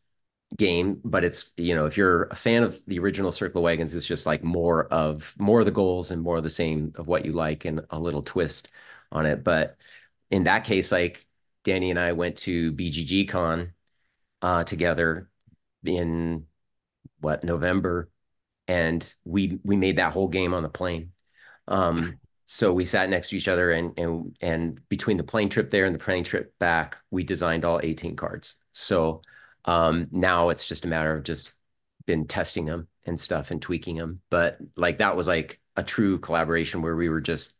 [0.56, 3.94] game, but it's you know if you're a fan of the original Circle of Wagons,
[3.94, 7.06] it's just like more of more of the goals and more of the same of
[7.06, 8.68] what you like and a little twist
[9.12, 9.44] on it.
[9.44, 9.76] But
[10.30, 11.26] in that case, like
[11.64, 13.72] Danny and I went to BGG Con
[14.42, 15.30] uh, together
[15.84, 16.46] in
[17.20, 18.10] what November,
[18.68, 21.12] and we we made that whole game on the plane.
[21.68, 25.70] Um, so we sat next to each other and and and between the plane trip
[25.70, 28.56] there and the plane trip back, we designed all 18 cards.
[28.72, 29.22] So
[29.64, 31.52] um, now it's just a matter of just
[32.06, 34.20] been testing them and stuff and tweaking them.
[34.30, 37.54] But like that was like a true collaboration where we were just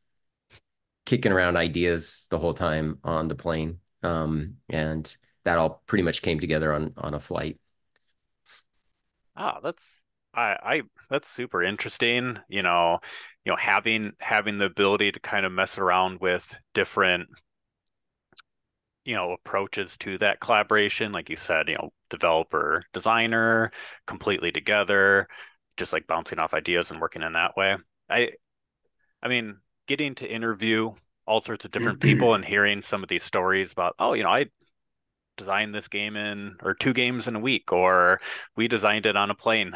[1.07, 3.81] kicking around ideas the whole time on the plane.
[4.03, 7.59] Um, and that all pretty much came together on on a flight.
[9.37, 9.83] Ah, that's
[10.35, 12.39] I I that's super interesting.
[12.49, 13.01] You know,
[13.45, 17.29] you know, having having the ability to kind of mess around with different
[19.05, 23.73] you know approaches to that collaboration like you said you know developer designer
[24.07, 25.29] completely together
[25.77, 27.77] just like bouncing off ideas and working in that way.
[28.11, 28.33] I
[29.23, 30.93] i mean getting to interview
[31.27, 34.31] all sorts of different people and hearing some of these stories about oh you know
[34.31, 34.47] i
[35.37, 38.21] designed this game in or two games in a week or
[38.57, 39.73] we designed it on a plane.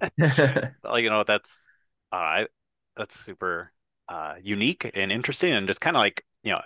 [0.96, 1.60] You know that's
[2.12, 2.44] uh
[2.96, 3.72] that's super
[4.08, 6.60] uh unique and interesting and just kind of like you know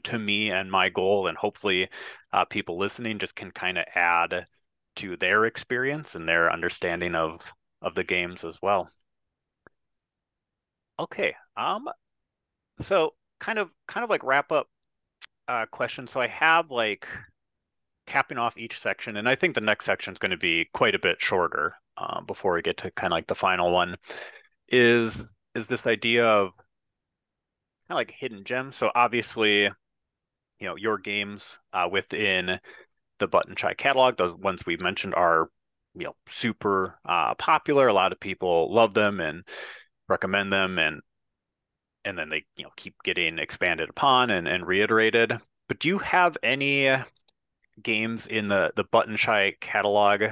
[0.00, 1.88] to me and my goal and hopefully
[2.32, 4.46] uh, people listening just can kind of add
[4.96, 7.40] to their experience and their understanding of
[7.82, 8.90] of the games as well.
[10.98, 11.88] Okay um
[12.82, 14.68] so kind of kind of like wrap up
[15.48, 16.06] uh question.
[16.08, 17.06] So i have like
[18.06, 20.96] capping off each section and i think the next section is going to be quite
[20.96, 23.96] a bit shorter uh, before we get to kind of like the final one
[24.68, 25.22] is
[25.54, 26.52] is this idea of
[27.88, 28.76] kind of like hidden gems.
[28.76, 29.68] So obviously
[30.60, 32.60] you know your games uh, within
[33.18, 34.16] the Button Shy catalog.
[34.16, 35.50] The ones we've mentioned are
[35.94, 37.88] you know super uh, popular.
[37.88, 39.44] A lot of people love them and
[40.08, 41.00] recommend them, and
[42.04, 45.32] and then they you know keep getting expanded upon and, and reiterated.
[45.68, 46.88] But do you have any
[47.82, 50.22] games in the the Button Shy catalog?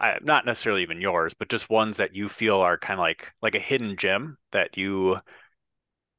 [0.00, 3.32] I, not necessarily even yours, but just ones that you feel are kind of like
[3.42, 5.16] like a hidden gem that you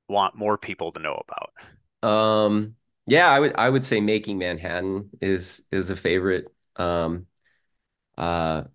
[0.10, 2.10] want more people to know about.
[2.10, 2.76] Um,
[3.10, 6.48] yeah, I would I would say Making Manhattan is is a favorite.
[6.76, 7.28] Um,
[8.18, 8.66] uh,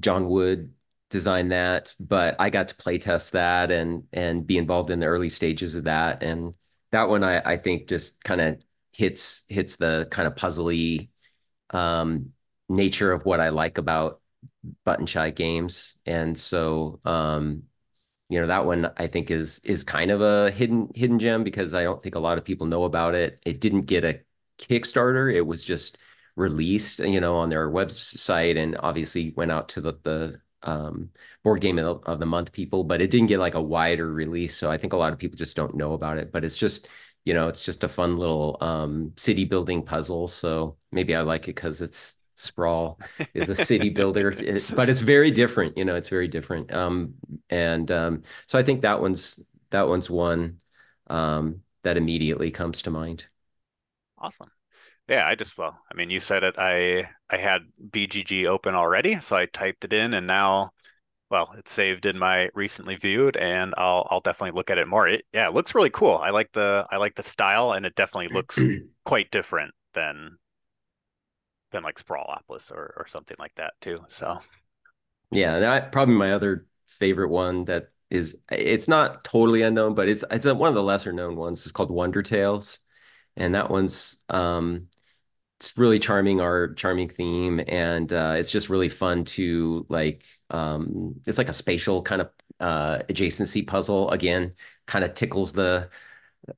[0.00, 0.74] John Wood
[1.10, 5.06] designed that, but I got to play test that and and be involved in the
[5.06, 6.22] early stages of that.
[6.22, 6.56] And
[6.92, 8.58] that one I, I think just kind of
[8.92, 11.10] hits hits the kind of puzzly
[11.70, 12.32] um,
[12.68, 14.20] nature of what I like about
[14.84, 15.96] button shy games.
[16.06, 17.64] And so um,
[18.28, 21.74] you know that one i think is is kind of a hidden hidden gem because
[21.74, 23.40] i don't think a lot of people know about it.
[23.46, 24.20] It didn't get a
[24.58, 25.32] kickstarter.
[25.32, 25.98] It was just
[26.36, 31.10] released you know on their website and obviously went out to the the um,
[31.44, 34.56] board game of, the month people but it didn't get like a wider release.
[34.56, 36.88] So i think a lot of people just don't know about it but it's just
[37.24, 40.28] you know it's just a fun little um, city building puzzle.
[40.28, 43.00] So maybe i like it because it's sprawl
[43.34, 47.14] is a city builder it, but it's very different you know it's very different um,
[47.50, 50.60] and um, so i think that one's that one's one
[51.08, 53.26] um, that immediately comes to mind
[54.18, 54.50] awesome
[55.08, 56.56] Yeah, I just well, I mean, you said it.
[56.58, 60.72] I I had BGG open already, so I typed it in, and now,
[61.30, 65.08] well, it's saved in my recently viewed, and I'll I'll definitely look at it more.
[65.08, 66.16] It yeah, it looks really cool.
[66.18, 68.64] I like the I like the style, and it definitely looks
[69.06, 70.38] quite different than
[71.76, 74.04] than like Sprawlopolis or or something like that too.
[74.08, 74.40] So
[75.30, 80.24] Yeah, that probably my other favorite one that is it's not totally unknown, but it's
[80.30, 81.62] it's one of the lesser known ones.
[81.62, 82.78] It's called Wonder Tales,
[83.36, 84.88] and that one's um
[85.60, 90.24] it's really charming our charming theme, and uh, it's just really fun to like.
[90.50, 94.10] Um, it's like a spatial kind of uh, adjacency puzzle.
[94.10, 94.54] Again,
[94.86, 95.90] kind of tickles the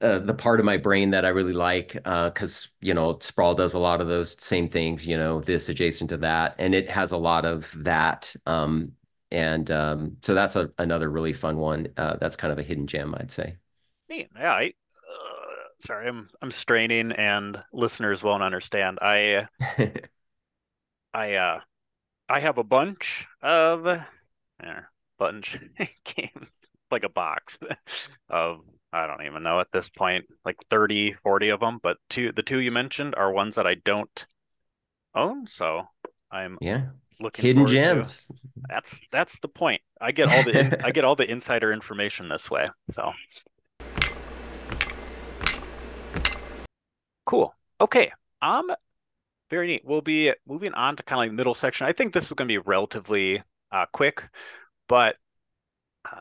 [0.01, 3.55] uh, the part of my brain that I really like because uh, you know Sprawl
[3.55, 5.07] does a lot of those same things.
[5.07, 8.35] You know, this adjacent to that, and it has a lot of that.
[8.47, 8.93] Um,
[9.31, 11.89] and um, so that's a, another really fun one.
[11.97, 13.57] Uh, that's kind of a hidden gem, I'd say.
[14.09, 14.29] Neat.
[14.35, 14.73] Yeah, I,
[15.87, 18.99] sorry, I'm I'm straining and listeners won't understand.
[19.01, 19.49] I
[21.15, 21.61] I uh
[22.29, 24.01] I have a bunch of uh,
[25.19, 25.59] bunch
[26.05, 26.49] games
[26.91, 27.59] like a box
[28.31, 28.61] of
[28.93, 32.43] I don't even know at this point like 30 40 of them but two the
[32.43, 34.27] two you mentioned are ones that I don't
[35.15, 35.83] own so
[36.31, 36.87] I'm yeah
[37.21, 38.35] looking hidden gems to.
[38.69, 42.51] that's that's the point I get all the I get all the insider information this
[42.51, 43.13] way so
[47.29, 47.55] Cool.
[47.79, 48.11] Okay.
[48.41, 48.71] Um,
[49.51, 49.83] very neat.
[49.85, 51.87] We'll be moving on to kind of like middle section.
[51.87, 54.23] I think this is going to be relatively uh, quick,
[54.89, 55.17] but
[56.11, 56.21] uh,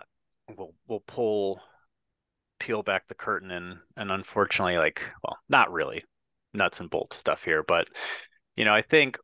[0.58, 1.62] we'll we'll pull
[2.60, 6.04] peel back the curtain and and unfortunately, like, well, not really
[6.54, 7.88] nuts and bolts stuff here, but
[8.56, 9.18] you know, I think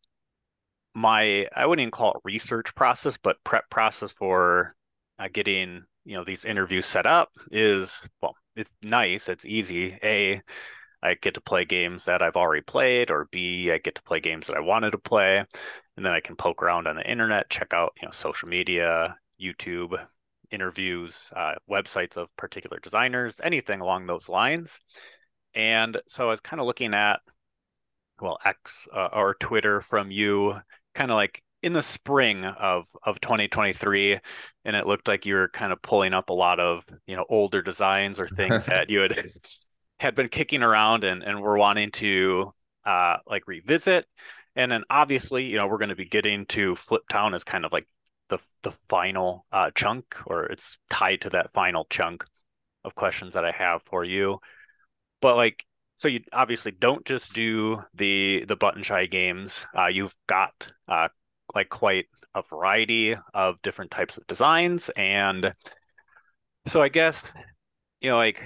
[0.95, 4.75] my I wouldn't even call it research process, but prep process for
[5.19, 7.91] uh, getting you know these interviews set up is
[8.21, 9.97] well, it's nice, it's easy.
[10.03, 10.41] A
[11.03, 14.19] I get to play games that I've already played, or B, I get to play
[14.21, 15.43] games that I wanted to play.
[15.97, 19.15] And then I can poke around on the internet, check out, you know, social media,
[19.41, 19.95] YouTube,
[20.53, 24.69] interviews, uh, websites of particular designers, anything along those lines.
[25.53, 27.19] And so I was kind of looking at,
[28.21, 30.55] well, X uh, or Twitter from you,
[30.95, 34.19] kind of like in the spring of of 2023
[34.65, 37.25] and it looked like you were kind of pulling up a lot of you know
[37.29, 39.31] older designs or things that you had
[39.97, 42.53] had been kicking around and and we're wanting to
[42.85, 44.05] uh like revisit.
[44.55, 47.71] And then obviously, you know, we're going to be getting to Fliptown as kind of
[47.71, 47.87] like
[48.33, 52.25] the the final uh, chunk, or it's tied to that final chunk
[52.83, 54.39] of questions that I have for you.
[55.21, 55.63] But like,
[55.97, 59.53] so you obviously don't just do the the Button Shy games.
[59.77, 60.53] Uh, you've got
[60.87, 61.09] uh,
[61.53, 65.53] like quite a variety of different types of designs, and
[66.67, 67.21] so I guess
[68.01, 68.41] you know, like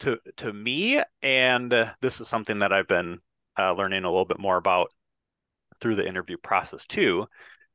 [0.00, 3.18] to to me, and this is something that I've been
[3.58, 4.90] uh, learning a little bit more about
[5.80, 7.26] through the interview process too,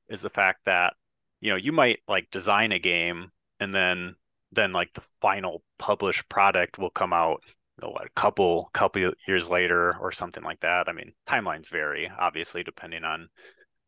[0.10, 0.94] is the fact that
[1.42, 4.16] you know you might like design a game and then
[4.52, 7.42] then like the final published product will come out
[7.82, 10.88] you know, a couple couple years later or something like that.
[10.90, 13.30] I mean, timelines vary obviously depending on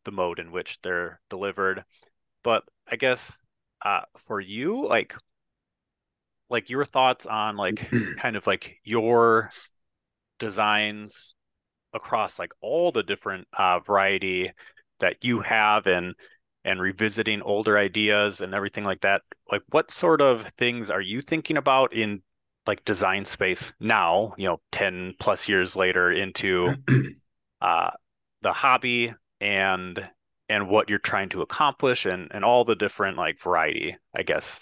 [0.04, 1.84] the mode in which they're delivered,
[2.42, 3.20] but I guess
[3.84, 5.14] uh, for you, like
[6.48, 9.50] like your thoughts on like kind of like your
[10.38, 11.34] designs
[11.92, 14.52] across like all the different uh, variety
[15.00, 16.14] that you have and
[16.64, 21.22] and revisiting older ideas and everything like that like what sort of things are you
[21.22, 22.22] thinking about in
[22.66, 26.74] like design space now you know 10 plus years later into
[27.62, 27.90] uh
[28.42, 30.08] the hobby and
[30.48, 34.60] and what you're trying to accomplish and and all the different like variety i guess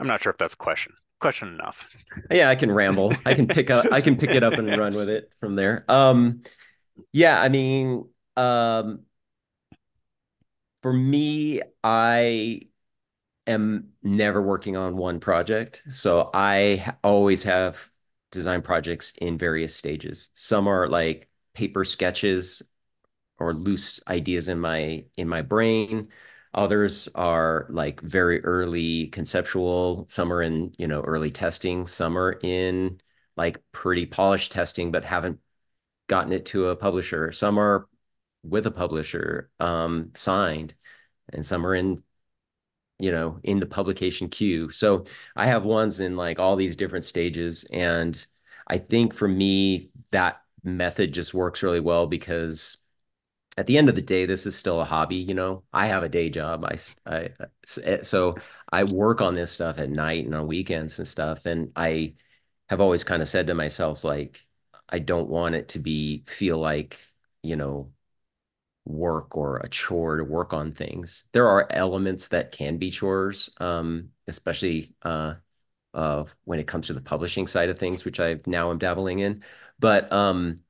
[0.00, 1.84] i'm not sure if that's a question question enough.
[2.30, 3.14] Yeah, I can ramble.
[3.24, 5.84] I can pick up I can pick it up and run with it from there.
[5.88, 6.42] Um
[7.12, 9.00] yeah, I mean, um
[10.82, 12.62] for me, I
[13.46, 15.82] am never working on one project.
[15.90, 17.78] So I always have
[18.32, 20.30] design projects in various stages.
[20.34, 22.62] Some are like paper sketches
[23.38, 26.08] or loose ideas in my in my brain.
[26.54, 30.06] Others are like very early conceptual.
[30.08, 31.86] Some are in, you know, early testing.
[31.86, 33.00] Some are in
[33.36, 35.38] like pretty polished testing, but haven't
[36.08, 37.32] gotten it to a publisher.
[37.32, 37.88] Some are
[38.42, 40.74] with a publisher um, signed,
[41.32, 42.02] and some are in,
[42.98, 44.70] you know, in the publication queue.
[44.70, 45.04] So
[45.36, 47.64] I have ones in like all these different stages.
[47.72, 48.24] And
[48.66, 52.76] I think for me, that method just works really well because
[53.56, 55.16] at the end of the day, this is still a hobby.
[55.16, 56.64] You know, I have a day job.
[56.64, 56.76] I,
[57.06, 57.30] I,
[57.82, 58.36] eh, so
[58.72, 61.46] I work on this stuff at night and on weekends and stuff.
[61.46, 62.14] And I
[62.68, 64.46] have always kind of said to myself, like,
[64.88, 66.98] I don't want it to be feel like,
[67.42, 67.92] you know,
[68.90, 71.24] work or a chore to work on things.
[71.32, 75.34] There are elements that can be chores, um, especially uh,
[75.94, 79.20] uh, when it comes to the publishing side of things, which I now am dabbling
[79.20, 79.44] in.
[79.80, 80.60] But um,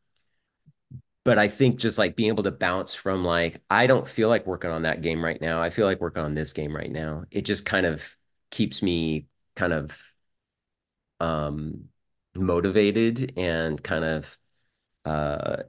[1.24, 4.46] but I think just like being able to bounce from like I don't feel like
[4.46, 5.62] working on that game right now.
[5.62, 7.24] I feel like working on this game right now.
[7.30, 8.02] It just kind of
[8.50, 9.96] keeps me kind of
[11.20, 11.88] um
[12.34, 14.38] motivated and kind of
[15.04, 15.64] uh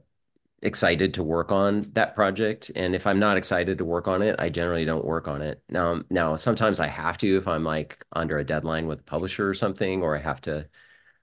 [0.62, 2.70] excited to work on that project.
[2.76, 5.62] And if I'm not excited to work on it, I generally don't work on it.
[5.68, 9.48] Now, now sometimes I have to if I'm like under a deadline with a publisher
[9.48, 10.68] or something, or I have to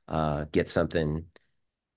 [0.08, 1.26] uh, get something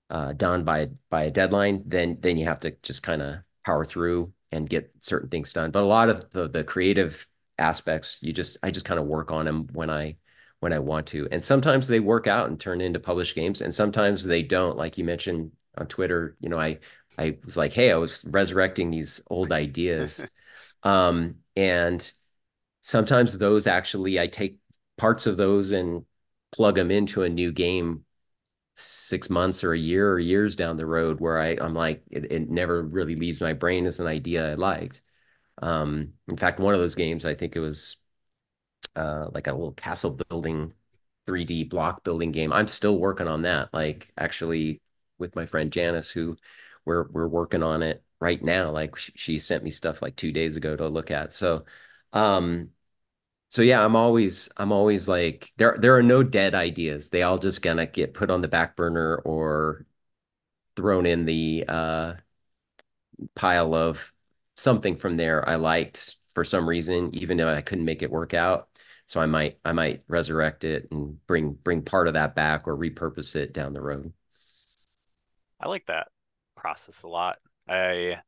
[0.09, 1.83] uh, done by by a deadline.
[1.85, 5.71] Then then you have to just kind of power through and get certain things done.
[5.71, 7.27] But a lot of the, the creative
[7.57, 10.17] aspects, you just I just kind of work on them when I
[10.59, 11.27] when I want to.
[11.31, 14.77] And sometimes they work out and turn into published games, and sometimes they don't.
[14.77, 16.79] Like you mentioned on Twitter, you know, I
[17.17, 20.25] I was like, hey, I was resurrecting these old ideas.
[20.83, 22.11] um, and
[22.81, 24.57] sometimes those actually, I take
[24.97, 26.05] parts of those and
[26.51, 28.05] plug them into a new game
[28.75, 32.31] six months or a year or years down the road where I, I'm like, it,
[32.31, 35.01] it never really leaves my brain as an idea I liked.
[35.61, 37.97] Um, in fact, one of those games, I think it was
[38.95, 40.73] uh, like a little castle building
[41.27, 42.51] 3D block building game.
[42.51, 43.73] I'm still working on that.
[43.73, 44.81] Like actually
[45.17, 46.37] with my friend Janice, who
[46.85, 48.71] we're we're working on it right now.
[48.71, 51.33] Like she, sent me stuff like two days ago to look at.
[51.33, 51.65] So,
[52.13, 52.69] um,
[53.49, 57.09] so yeah, I'm always I'm always like there there are no dead ideas.
[57.09, 59.85] They all just gonna get put on the back burner or
[60.75, 62.13] thrown in the uh,
[63.35, 64.11] pile of
[64.57, 68.33] something from there I liked for some reason, even though I couldn't make it work
[68.33, 68.69] out.
[69.05, 72.77] So I might I might resurrect it and bring bring part of that back or
[72.77, 74.13] repurpose it down the road.
[75.59, 76.07] I like that
[76.63, 77.39] process a lot.
[77.67, 78.21] I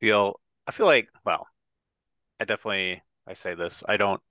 [0.00, 1.46] feel I feel like well,
[2.40, 3.82] I definitely I say this.
[3.88, 4.22] I don't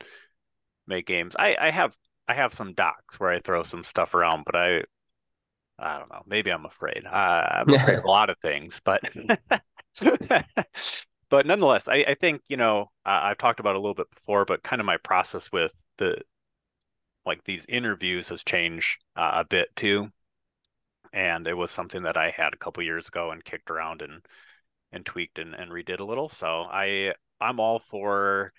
[0.88, 1.36] make games.
[1.38, 1.96] I I have
[2.28, 4.84] I have some docs where I throw some stuff around, but I
[5.80, 6.24] I don't know.
[6.28, 7.04] Maybe I'm afraid.
[7.06, 9.02] Uh, I'm afraid of a lot of things, but
[11.30, 14.46] but nonetheless, I, I think you know uh, I've talked about a little bit before,
[14.46, 16.18] but kind of my process with the
[17.26, 20.12] like these interviews has changed uh, a bit too
[21.14, 24.26] and it was something that I had a couple years ago and kicked around and
[24.91, 26.30] and tweaked and, and redid a little.
[26.30, 28.53] So I I'm all for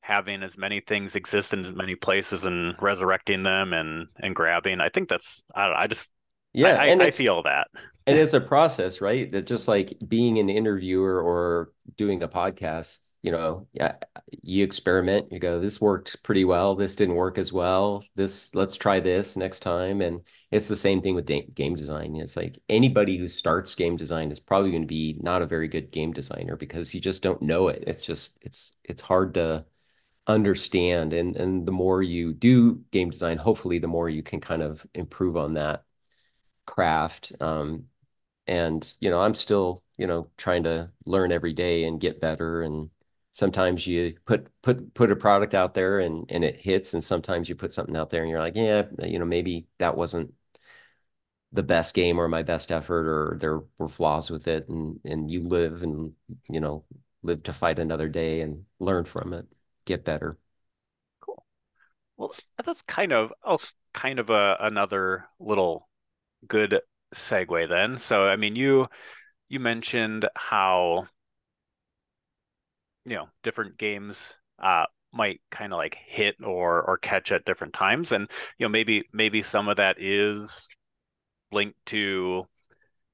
[0.00, 4.80] having as many things exist in as many places and resurrecting them and and grabbing.
[4.80, 6.08] I think that's I, I just
[6.52, 7.68] yeah, I, and I, I feel that.
[8.06, 9.30] And it's a process, right?
[9.30, 13.96] That just like being an interviewer or doing a podcast, you know, yeah,
[14.42, 18.04] you experiment, you go, this worked pretty well, this didn't work as well.
[18.14, 20.00] This let's try this next time.
[20.00, 20.20] And
[20.50, 22.16] it's the same thing with game design.
[22.16, 25.68] It's like anybody who starts game design is probably going to be not a very
[25.68, 27.84] good game designer because you just don't know it.
[27.86, 29.64] It's just it's it's hard to
[30.26, 34.62] understand and and the more you do game design, hopefully the more you can kind
[34.62, 35.84] of improve on that
[36.68, 37.32] craft.
[37.40, 37.86] Um,
[38.46, 42.62] and you know, I'm still you know trying to learn every day and get better.
[42.62, 42.90] And
[43.32, 47.48] sometimes you put put put a product out there and and it hits, and sometimes
[47.48, 50.34] you put something out there and you're like, yeah, you know, maybe that wasn't
[51.52, 55.30] the best game or my best effort or there were flaws with it and and
[55.30, 56.12] you live and
[56.48, 56.84] you know
[57.22, 59.46] live to fight another day and learn from it
[59.86, 60.36] get better
[61.20, 61.44] cool
[62.16, 63.58] well that's kind of oh
[63.94, 65.87] kind of a another little
[66.46, 66.80] good
[67.14, 67.98] segue then.
[67.98, 68.88] So, I mean, you
[69.48, 71.08] you mentioned how
[73.04, 74.16] you know different games
[74.62, 78.28] uh, might kind of like hit or or catch at different times, and
[78.58, 80.68] you know maybe maybe some of that is
[81.52, 82.46] linked to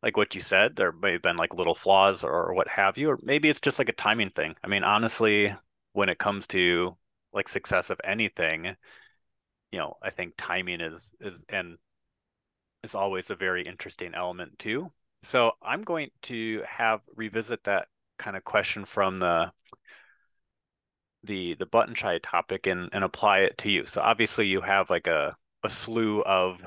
[0.02, 0.76] like what you said.
[0.76, 3.78] There may have been like little flaws or what have you, or maybe it's just
[3.78, 4.56] like a timing thing.
[4.64, 5.54] I mean, honestly,
[5.92, 6.96] when it comes to
[7.32, 8.76] like success of anything,
[9.72, 11.78] you know, I think timing is is and
[12.84, 14.92] is always a very interesting element too.
[15.24, 19.50] So I'm going to have revisit that kind of question from the
[21.24, 23.86] the the Button Shy topic and and apply it to you.
[23.86, 26.58] So obviously you have like a a slew of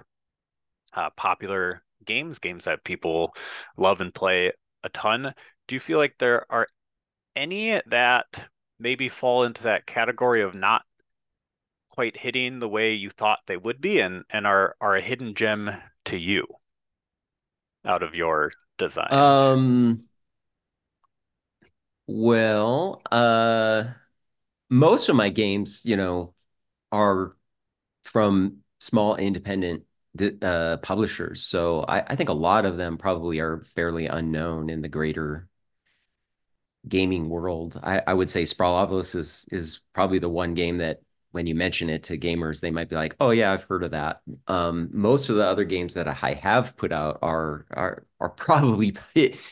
[0.94, 3.34] uh, popular games, games that people
[3.78, 4.52] love and play
[4.84, 5.34] a ton.
[5.68, 6.68] Do you feel like there are
[7.36, 8.26] any that
[8.80, 10.84] maybe fall into that category of not
[11.90, 15.34] quite hitting the way you thought they would be and and are are a hidden
[15.36, 15.70] gem
[16.08, 16.46] to you
[17.86, 19.12] out of your design?
[19.12, 20.08] Um,
[22.08, 23.86] well, uh,
[24.70, 26.34] most of my games, you know,
[26.92, 27.32] are
[28.04, 29.84] from small independent
[30.42, 31.44] uh, publishers.
[31.44, 35.48] So I, I think a lot of them probably are fairly unknown in the greater
[36.88, 37.80] gaming world.
[37.84, 41.02] I, I would say Sprawlopolis is is probably the one game that
[41.38, 43.92] when you mention it to gamers, they might be like, "Oh yeah, I've heard of
[43.92, 48.30] that." Um, most of the other games that I have put out are are are
[48.32, 48.96] probably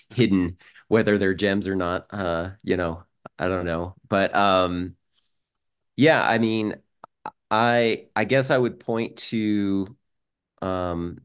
[0.10, 0.58] hidden,
[0.90, 2.08] whether they're gems or not.
[2.12, 3.04] Uh, you know,
[3.40, 4.96] I don't know, but um,
[5.96, 6.76] yeah, I mean,
[7.52, 9.96] I I guess I would point to
[10.62, 11.22] um,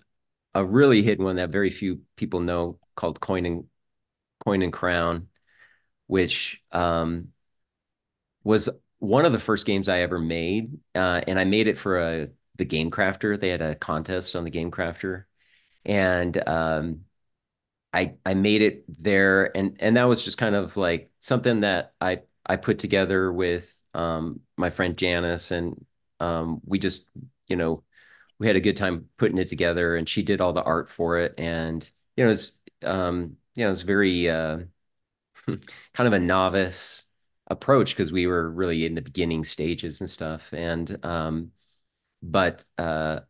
[0.54, 3.68] a really hidden one that very few people know called Coin and
[4.46, 5.28] Coin and Crown,
[6.08, 7.32] which um,
[8.44, 8.68] was
[9.01, 12.28] one of the first games I ever made, uh, and I made it for a
[12.57, 13.40] the Game Crafter.
[13.40, 15.24] They had a contest on the Game Crafter,
[15.84, 17.05] and um,
[17.92, 21.94] I I made it there, and and that was just kind of like something that
[22.01, 25.84] I I put together with um, my friend Janice, and
[26.20, 27.07] um, we just
[27.48, 27.84] you know
[28.38, 31.18] we had a good time putting it together, and she did all the art for
[31.18, 32.53] it, and you know it's
[32.84, 34.61] um, you know it's very uh,
[35.46, 37.07] kind of a novice
[37.51, 41.53] approach because we were really in the beginning stages and stuff, and um,
[42.22, 43.20] but uh,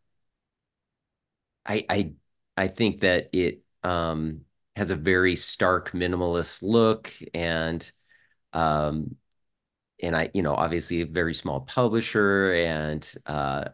[1.65, 2.13] I I
[2.57, 4.41] I think that it um,
[4.75, 7.89] has a very stark minimalist look and
[8.53, 9.17] um,
[10.03, 13.65] and I, you know, obviously a very small publisher and uh,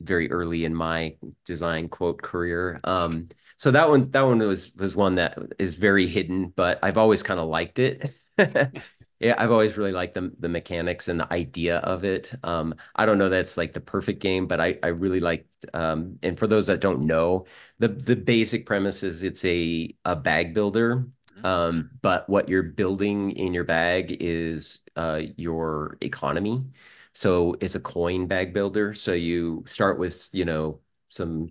[0.00, 2.80] very early in my design quote career.
[2.84, 6.98] Um, so that one, that one was was one that is very hidden, but I've
[6.98, 8.12] always kind of liked it.
[9.20, 12.32] yeah, I've always really liked the the mechanics and the idea of it.
[12.42, 15.46] Um, I don't know that's like the perfect game, but I I really liked.
[15.74, 17.46] Um, and for those that don't know,
[17.78, 21.06] the the basic premise is it's a a bag builder.
[21.44, 26.64] Um, but what you're building in your bag is uh, your economy.
[27.14, 28.92] So it's a coin bag builder.
[28.94, 31.50] So you start with, you know, some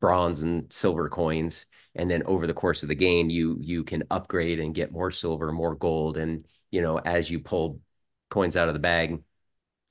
[0.00, 1.64] bronze and silver coins
[1.94, 5.10] and then over the course of the game you you can upgrade and get more
[5.10, 7.80] silver more gold and you know as you pull
[8.30, 9.22] coins out of the bag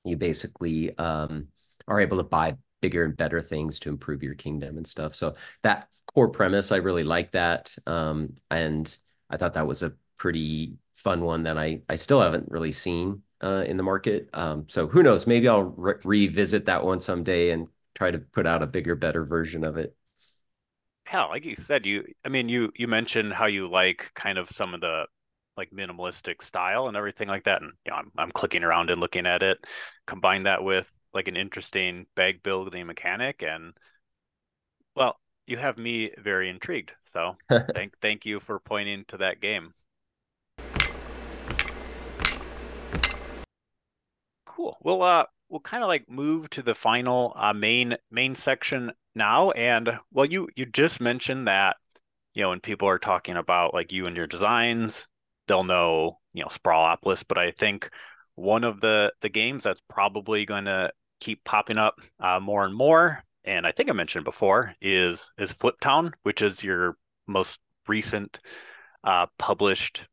[0.03, 1.47] you basically um,
[1.87, 5.33] are able to buy bigger and better things to improve your kingdom and stuff so
[5.63, 8.97] that core premise i really like that um, and
[9.29, 13.21] i thought that was a pretty fun one that i i still haven't really seen
[13.39, 14.29] uh, in the market.
[14.33, 15.27] Um, so who knows?
[15.27, 19.23] Maybe I'll re revisit that one someday and try to put out a bigger, better
[19.25, 19.95] version of it.
[21.11, 24.49] Yeah, like you said, you I mean you you mentioned how you like kind of
[24.51, 25.05] some of the
[25.57, 27.61] like minimalistic style and everything like that.
[27.61, 29.57] And you know, I'm I'm clicking around and looking at it.
[30.05, 33.73] Combine that with like an interesting bag building mechanic and
[34.95, 36.91] well, you have me very intrigued.
[37.13, 37.35] So
[37.73, 39.73] thank thank you for pointing to that game.
[44.57, 44.77] cool.
[44.83, 49.51] We'll uh we'll kind of like move to the final uh, main main section now.
[49.51, 51.77] And well, you you just mentioned that
[52.33, 55.07] you know when people are talking about like you and your designs,
[55.47, 57.23] they'll know you know Sprawlopolis.
[57.27, 57.89] But I think
[58.35, 62.75] one of the the games that's probably going to keep popping up uh, more and
[62.75, 68.39] more, and I think I mentioned before, is is Fliptown, which is your most recent
[69.03, 70.05] uh, published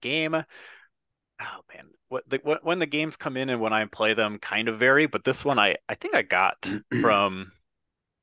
[0.00, 0.34] game.
[0.34, 4.38] Oh man, what the what, when the games come in and when I play them
[4.38, 6.68] kind of vary, but this one I I think I got
[7.00, 7.52] from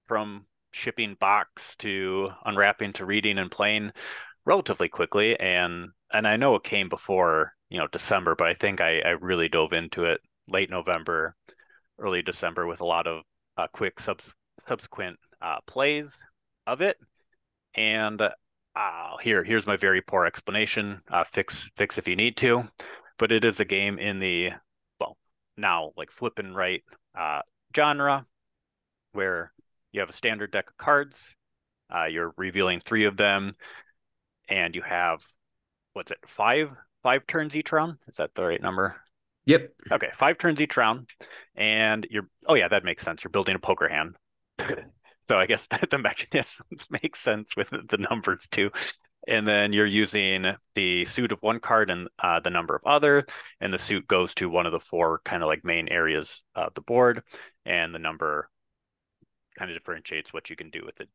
[0.07, 3.91] from shipping box to unwrapping to reading and playing
[4.45, 8.81] relatively quickly and and I know it came before you know December, but I think
[8.81, 11.35] I I really dove into it late November,
[11.99, 13.23] early December with a lot of
[13.57, 14.25] uh, quick subs
[14.61, 16.09] subsequent uh, plays
[16.67, 16.97] of it,
[17.75, 21.01] and uh, here here's my very poor explanation.
[21.11, 22.67] Uh, fix fix if you need to
[23.17, 24.51] but it is a game in the
[24.99, 25.17] well
[25.57, 26.83] now like flip and write
[27.17, 27.41] uh,
[27.75, 28.25] genre
[29.13, 29.53] where
[29.91, 31.15] you have a standard deck of cards.
[31.93, 33.53] Uh, you're revealing three of them,
[34.49, 35.21] and you have
[35.93, 36.69] what's it five
[37.01, 37.97] five turns each round?
[38.07, 38.95] Is that the right number?
[39.45, 39.73] Yep.
[39.91, 41.09] Okay, five turns each round,
[41.55, 43.23] and you're oh yeah, that makes sense.
[43.23, 44.15] You're building a poker hand.
[45.23, 48.71] so I guess that the mechanisms make sense with the numbers too
[49.27, 53.25] and then you're using the suit of one card and uh, the number of other,
[53.61, 56.73] and the suit goes to one of the four kind of like main areas of
[56.73, 57.23] the board,
[57.65, 58.49] and the number
[59.57, 61.09] kind of differentiates what you can do with it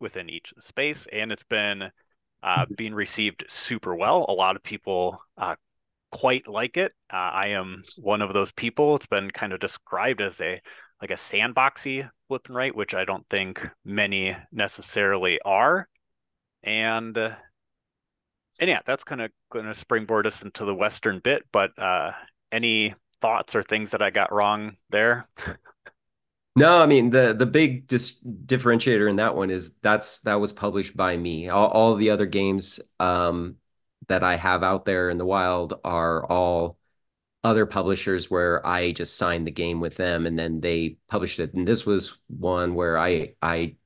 [0.00, 1.06] within each space.
[1.12, 1.90] And it's been
[2.42, 4.26] uh, being received super well.
[4.28, 5.56] A lot of people uh,
[6.10, 6.92] quite like it.
[7.12, 8.96] Uh, I am one of those people.
[8.96, 10.60] It's been kind of described as a
[11.00, 15.88] like a sandboxy flip and write, which I don't think many necessarily are.
[16.62, 17.34] And uh,
[18.60, 21.44] and yeah, that's kind of going to springboard us into the Western bit.
[21.52, 22.12] But uh,
[22.52, 25.28] any thoughts or things that I got wrong there?
[26.54, 30.52] No, I mean the the big dis differentiator in that one is that's that was
[30.52, 31.48] published by me.
[31.48, 33.56] All, all the other games um,
[34.08, 36.78] that I have out there in the wild are all
[37.44, 41.54] other publishers where I just signed the game with them and then they published it.
[41.54, 43.76] And this was one where I I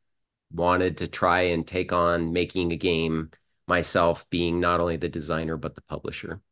[0.53, 3.31] wanted to try and take on making a game
[3.69, 6.43] myself, being not only the designer but the publisher.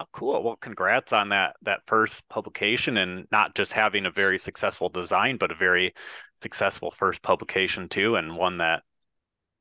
[0.00, 0.42] Oh, cool.
[0.42, 5.36] Well, congrats on that that first publication and not just having a very successful design,
[5.36, 5.94] but a very
[6.36, 8.82] successful first publication too, and one that,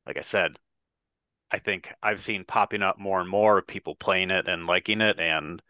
[0.08, 0.58] like I said,
[1.52, 5.20] I think I've seen popping up more and more people playing it and liking it,
[5.20, 5.62] and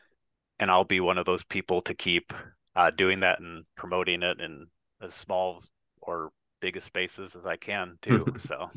[0.59, 2.33] and I'll be one of those people to keep
[2.75, 4.67] uh, doing that and promoting it in
[5.01, 5.63] as small
[6.01, 8.25] or big a spaces as I can too.
[8.47, 8.71] so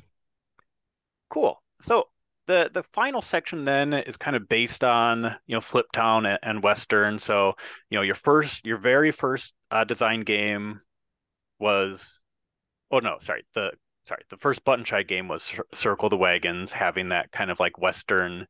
[1.30, 1.62] cool.
[1.82, 2.08] So
[2.46, 6.62] the the final section then is kind of based on you know Fliptown and, and
[6.62, 7.18] Western.
[7.18, 7.54] So
[7.90, 10.80] you know your first your very first uh, design game
[11.58, 12.20] was
[12.90, 13.70] oh no sorry the
[14.04, 17.78] sorry the first Button Shy game was Circle the Wagons, having that kind of like
[17.78, 18.46] Western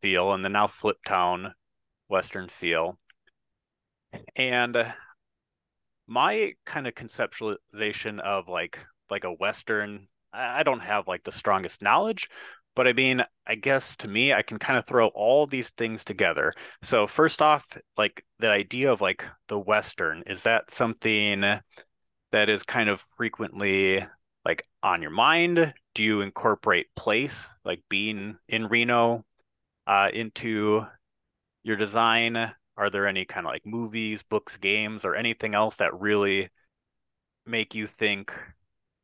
[0.00, 1.52] feel, and then now Fliptown
[2.08, 2.98] Western feel.
[4.36, 4.76] And
[6.06, 8.78] my kind of conceptualization of like
[9.08, 12.28] like a Western, I don't have like the strongest knowledge,
[12.74, 16.04] but I mean, I guess to me, I can kind of throw all these things
[16.04, 16.52] together.
[16.82, 17.66] So first off,
[17.96, 21.42] like the idea of like the Western, is that something
[22.32, 24.06] that is kind of frequently
[24.44, 25.74] like on your mind?
[25.94, 29.24] Do you incorporate place, like being in Reno,
[29.86, 30.86] uh, into
[31.64, 32.52] your design?
[32.76, 36.50] Are there any kind of like movies, books, games, or anything else that really
[37.44, 38.32] make you think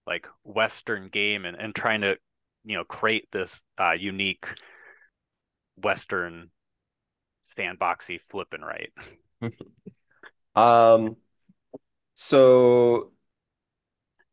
[0.06, 2.16] like Western game and, and trying to
[2.66, 4.46] you know create this uh, unique
[5.82, 6.50] Western
[7.56, 8.92] sandboxy flipping right.
[10.56, 11.16] um,
[12.14, 13.12] so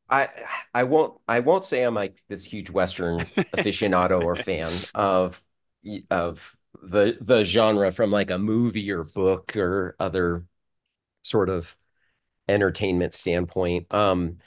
[0.10, 0.30] I
[0.74, 3.20] I won't I won't say I'm like this huge Western
[3.54, 5.42] aficionado or fan of
[6.10, 10.44] of the the genre from like a movie or book or other
[11.24, 11.76] sort of
[12.50, 13.94] entertainment standpoint.
[13.94, 14.38] Um,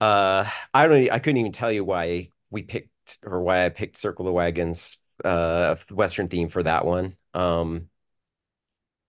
[0.00, 3.96] uh, I don't I couldn't even tell you why we picked or why I picked
[3.98, 7.16] Circle the Wagons uh Western theme for that one.
[7.34, 7.88] Um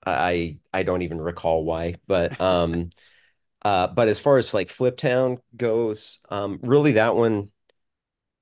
[0.06, 2.90] I I don't even recall why, but um
[3.64, 7.52] uh but as far as like Fliptown goes, um really that one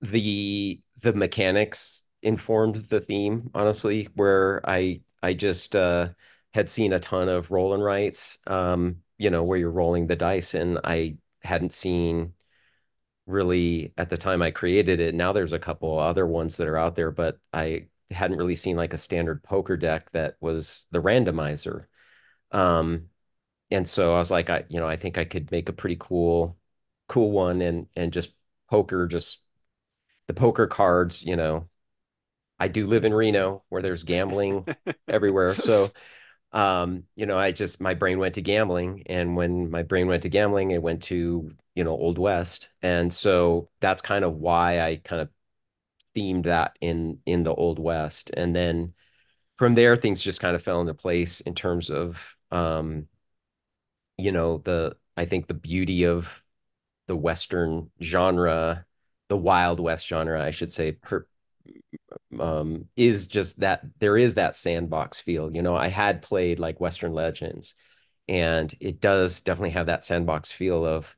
[0.02, 6.10] the the mechanics informed the theme, honestly, where I I just uh
[6.54, 10.16] had seen a ton of roll and writes, um, you know, where you're rolling the
[10.16, 12.34] dice and I hadn't seen
[13.26, 15.16] really at the time I created it.
[15.16, 18.76] Now there's a couple other ones that are out there, but I hadn't really seen
[18.76, 21.86] like a standard poker deck that was the randomizer.
[22.52, 23.10] Um,
[23.72, 25.98] and so I was like, I, you know, I think I could make a pretty
[26.00, 26.58] cool,
[27.10, 28.36] cool one and and just
[28.70, 29.44] poker, just
[30.28, 31.70] the poker cards, you know.
[32.60, 34.66] I do live in Reno where there's gambling
[35.08, 35.56] everywhere.
[35.64, 35.92] So
[36.54, 40.24] um, you know, I just my brain went to gambling, and when my brain went
[40.24, 44.82] to gambling, it went to you know Old West, and so that's kind of why
[44.82, 45.30] I kind of
[46.16, 48.94] themed that in in the Old West, and then
[49.58, 53.08] from there things just kind of fell into place in terms of um,
[54.18, 56.44] you know the I think the beauty of
[57.08, 58.86] the Western genre,
[59.30, 61.28] the Wild West genre, I should say, per,
[62.40, 65.54] um, is just that there is that sandbox feel.
[65.54, 67.76] You know, I had played like Western Legends,
[68.28, 71.16] and it does definitely have that sandbox feel of,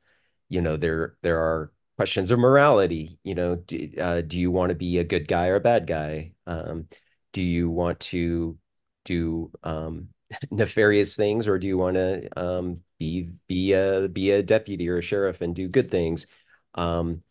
[0.48, 3.18] you know, there there are questions of morality.
[3.24, 5.86] You know, do, uh, do you want to be a good guy or a bad
[5.86, 6.32] guy?
[6.46, 6.88] Um,
[7.32, 8.58] do you want to
[9.04, 10.08] do um,
[10.50, 14.98] nefarious things, or do you want to um, be be a be a deputy or
[14.98, 16.26] a sheriff and do good things?
[16.74, 17.22] Um,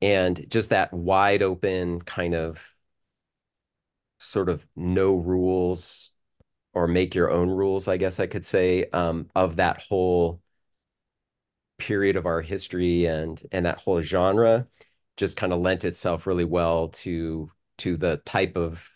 [0.00, 2.62] and just that wide open kind of
[4.18, 6.12] sort of no rules
[6.74, 10.40] or make your own rules, I guess I could say, um, of that whole
[11.78, 14.66] period of our history and and that whole genre
[15.16, 18.88] just kind of lent itself really well to to the type of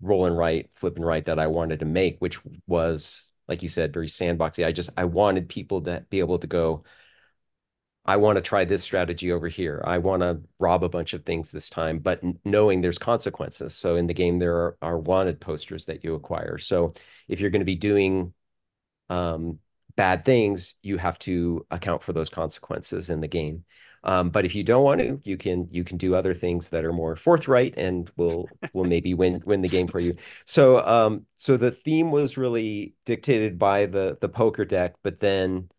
[0.00, 3.68] roll and write, flip and write that I wanted to make, which was, like you
[3.68, 4.64] said, very sandboxy.
[4.64, 6.84] I just I wanted people to be able to go,
[8.04, 9.82] I want to try this strategy over here.
[9.84, 13.74] I want to rob a bunch of things this time, but knowing there's consequences.
[13.74, 16.58] So in the game, there are, are wanted posters that you acquire.
[16.58, 16.94] So
[17.26, 18.32] if you're going to be doing
[19.10, 19.58] um,
[19.96, 23.64] bad things, you have to account for those consequences in the game.
[24.04, 26.84] Um, but if you don't want to, you can you can do other things that
[26.84, 30.14] are more forthright and will will maybe win win the game for you.
[30.44, 35.70] So um, so the theme was really dictated by the the poker deck, but then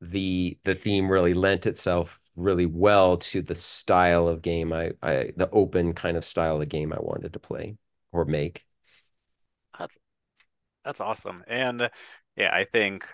[0.00, 5.32] the the theme really lent itself really well to the style of game I, I
[5.36, 7.76] the open kind of style of game I wanted to play
[8.12, 8.64] or make.
[9.78, 9.94] That's
[10.84, 11.44] that's awesome.
[11.48, 11.90] And
[12.36, 13.04] yeah, I think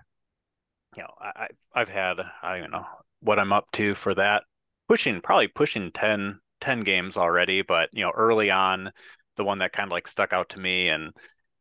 [0.96, 2.86] you know, I I've had I don't know
[3.20, 4.44] what I'm up to for that.
[4.88, 8.92] Pushing probably pushing 10, 10 games already, but you know, early on,
[9.36, 11.12] the one that kind of like stuck out to me and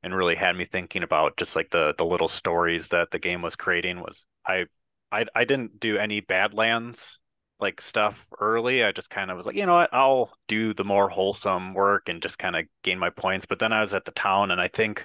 [0.04, 3.42] and really had me thinking about just like the the little stories that the game
[3.42, 4.66] was creating was I
[5.12, 7.20] I I didn't do any Badlands
[7.60, 8.84] like stuff early.
[8.86, 12.08] I just kind of was like, you know what, I'll do the more wholesome work
[12.10, 13.46] and just kind of gain my points.
[13.46, 15.02] But then I was at the town and I think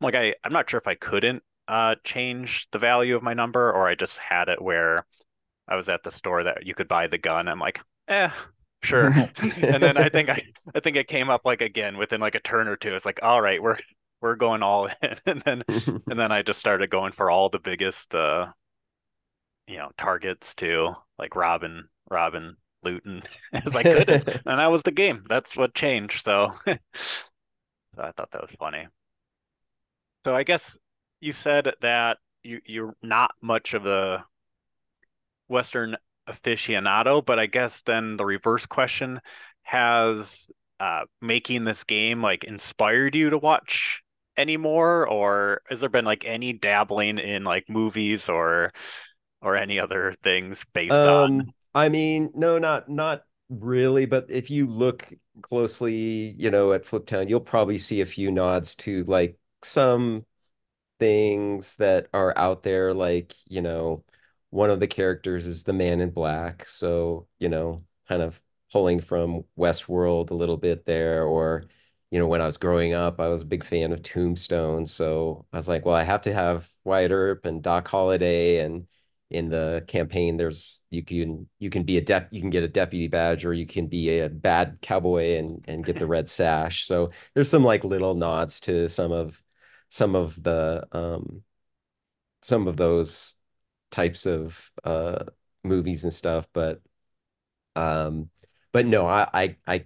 [0.00, 3.34] I'm like I I'm not sure if I couldn't uh change the value of my
[3.34, 5.04] number or I just had it where
[5.68, 7.46] I was at the store that you could buy the gun.
[7.48, 8.30] I'm like, eh,
[8.82, 9.08] sure.
[9.36, 10.42] and then I think I
[10.74, 12.94] I think it came up like again within like a turn or two.
[12.94, 13.78] It's like, all right, we're
[14.20, 15.16] we're going all in.
[15.26, 18.48] and then and then I just started going for all the biggest uh
[19.66, 24.08] you know targets too, like Robin, Robin, Luton as I could.
[24.08, 25.24] and that was the game.
[25.28, 26.24] That's what changed.
[26.24, 26.78] So, so
[27.98, 28.86] I thought that was funny.
[30.24, 30.62] So I guess
[31.20, 34.24] you said that you you're not much of a
[35.48, 35.96] Western
[36.28, 39.20] aficionado, but I guess then the reverse question
[39.62, 40.50] has
[40.80, 44.02] uh, making this game like inspired you to watch
[44.36, 48.72] anymore, or has there been like any dabbling in like movies or
[49.42, 51.54] or any other things based um, on?
[51.74, 55.12] I mean, no, not not really, but if you look
[55.42, 60.24] closely, you know, at Fliptown, you'll probably see a few nods to like some
[60.98, 64.04] things that are out there, like, you know,
[64.50, 66.66] one of the characters is the man in black.
[66.66, 68.40] So, you know, kind of
[68.72, 71.24] pulling from Westworld a little bit there.
[71.24, 71.64] Or,
[72.10, 74.86] you know, when I was growing up, I was a big fan of Tombstone.
[74.86, 78.60] So I was like, well, I have to have Wyatt Earp and Doc Holliday.
[78.60, 78.86] And
[79.30, 82.68] in the campaign, there's you can you can be a dep you can get a
[82.68, 86.86] deputy badge or you can be a bad cowboy and and get the red sash.
[86.86, 89.42] So there's some like little nods to some of
[89.88, 91.42] some of the um
[92.42, 93.34] some of those
[93.90, 95.24] types of uh
[95.64, 96.80] movies and stuff but
[97.76, 98.30] um
[98.72, 99.84] but no I, I i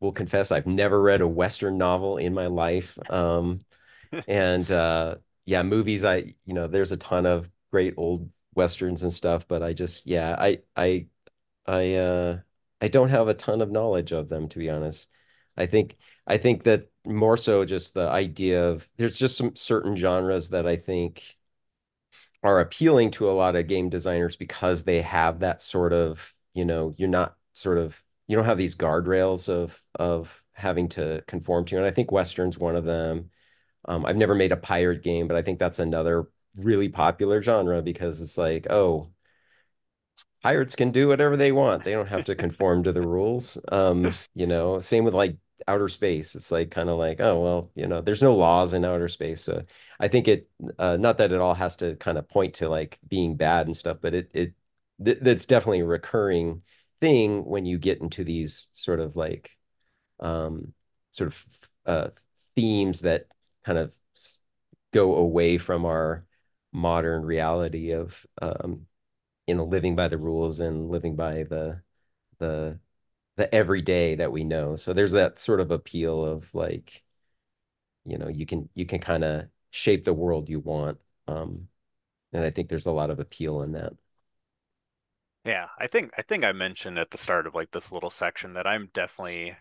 [0.00, 3.60] will confess i've never read a western novel in my life um
[4.28, 9.12] and uh yeah movies i you know there's a ton of great old westerns and
[9.12, 11.06] stuff but i just yeah i i
[11.66, 12.38] i uh
[12.80, 15.08] i don't have a ton of knowledge of them to be honest.
[15.56, 15.96] I think
[16.26, 20.66] i think that more so just the idea of there's just some certain genres that
[20.66, 21.36] i think
[22.42, 26.64] are appealing to a lot of game designers because they have that sort of, you
[26.64, 31.64] know, you're not sort of you don't have these guardrails of of having to conform
[31.66, 31.76] to.
[31.76, 33.30] And I think Western's one of them.
[33.86, 37.82] Um, I've never made a pirate game, but I think that's another really popular genre
[37.82, 39.10] because it's like, oh,
[40.42, 41.84] pirates can do whatever they want.
[41.84, 43.58] They don't have to conform to the rules.
[43.70, 45.36] Um, you know, same with like
[45.68, 46.34] outer space.
[46.34, 49.42] It's like kind of like, oh well, you know, there's no laws in outer space.
[49.42, 49.64] So
[50.00, 52.98] I think it, uh, not that it all has to kind of point to like
[53.08, 54.54] being bad and stuff, but it it
[55.04, 56.62] th- that's definitely a recurring
[57.00, 59.56] thing when you get into these sort of like,
[60.20, 60.74] um,
[61.12, 61.46] sort of
[61.86, 62.08] uh,
[62.56, 63.26] themes that
[63.64, 63.94] kind of
[64.92, 66.24] go away from our
[66.72, 68.86] modern reality of um,
[69.46, 71.82] you know living by the rules and living by the
[72.38, 72.78] the
[73.36, 74.76] the everyday that we know.
[74.76, 77.02] So there's that sort of appeal of like,
[78.04, 80.98] you know, you can you can kind of shape the world you want.
[81.28, 81.68] Um,
[82.32, 83.94] and I think there's a lot of appeal in that.
[85.44, 88.54] Yeah, I think I think I mentioned at the start of like this little section
[88.54, 89.56] that I'm definitely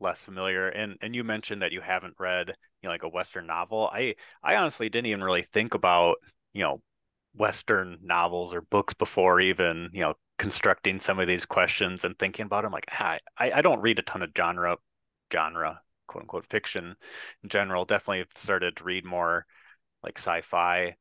[0.00, 2.54] less familiar and and you mentioned that you haven't read you
[2.84, 3.88] know like a western novel.
[3.92, 6.16] I I honestly didn't even really think about,
[6.52, 6.82] you know,
[7.34, 12.46] western novels or books before even, you know, constructing some of these questions and thinking
[12.46, 14.76] about them like ah, I, I don't read a ton of genre
[15.32, 16.96] genre quote unquote fiction
[17.42, 17.84] in general.
[17.84, 19.46] Definitely started to read more
[20.02, 20.96] like sci-fi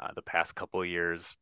[0.00, 1.36] uh, the past couple years.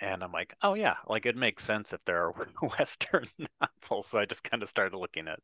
[0.00, 2.46] And i'm like oh yeah like it makes sense if there are
[2.78, 3.26] western
[3.60, 4.06] novels.
[4.10, 5.40] So i just kind of started looking at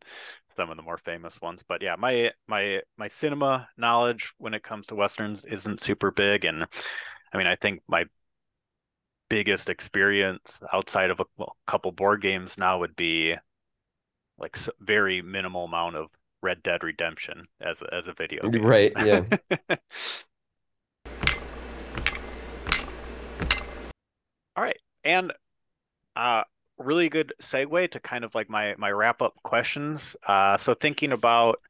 [0.56, 1.60] some of the more famous ones.
[1.66, 6.44] But yeah my my my cinema knowledge when it comes to westerns isn't super big
[6.44, 6.66] and
[7.34, 8.04] i mean i think my
[9.28, 13.34] biggest experience outside of a well, couple board games now would be
[14.38, 16.08] like very minimal amount of
[16.42, 18.62] Red Dead Redemption as a, as a video game.
[18.62, 18.92] Right.
[19.04, 19.24] Yeah.
[24.56, 24.78] All right.
[25.02, 25.32] And
[26.16, 26.42] uh
[26.78, 30.14] really good segue to kind of like my my wrap up questions.
[30.26, 31.60] Uh so thinking about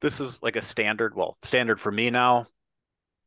[0.00, 2.46] this is like a standard, well, standard for me now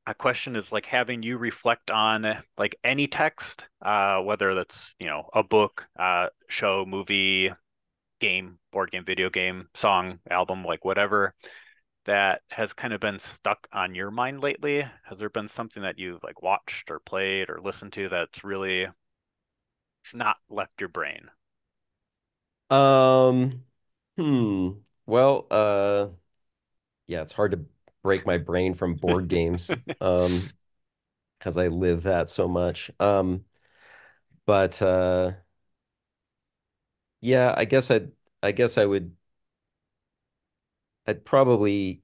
[0.09, 2.25] a question is like having you reflect on
[2.57, 7.51] like any text, uh, whether that's you know a book, uh, show, movie,
[8.19, 11.35] game, board game, video game, song, album, like whatever
[12.05, 14.83] that has kind of been stuck on your mind lately?
[15.05, 18.87] Has there been something that you've like watched or played or listened to that's really
[20.15, 21.29] not left your brain?
[22.71, 23.63] Um,
[24.17, 24.69] hmm.
[25.05, 26.07] Well, uh,
[27.05, 27.59] yeah, it's hard to
[28.09, 30.51] break my brain from board games, um,
[31.39, 32.91] because I live that so much.
[32.99, 33.45] Um,
[34.45, 35.33] but uh,
[37.21, 38.11] yeah, I guess I'd,
[38.43, 39.15] I guess I would,
[41.07, 42.03] I'd probably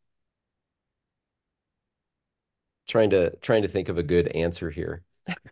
[2.87, 5.03] trying to trying to think of a good answer here.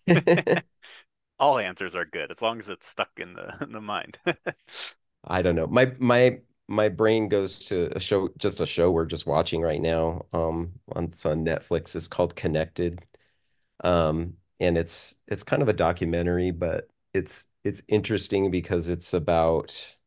[1.40, 4.18] All answers are good as long as it's stuck in the in the mind.
[5.24, 5.68] I don't know.
[5.68, 9.82] My my my brain goes to a show, just a show we're just watching right
[9.82, 10.26] now.
[10.34, 11.96] Um, on, it's on Netflix.
[11.96, 13.06] It's called Connected.
[13.84, 19.98] Um, and it's it's kind of a documentary, but it's it's interesting because it's about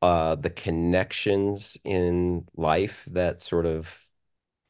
[0.00, 3.94] uh the connections in life that sort of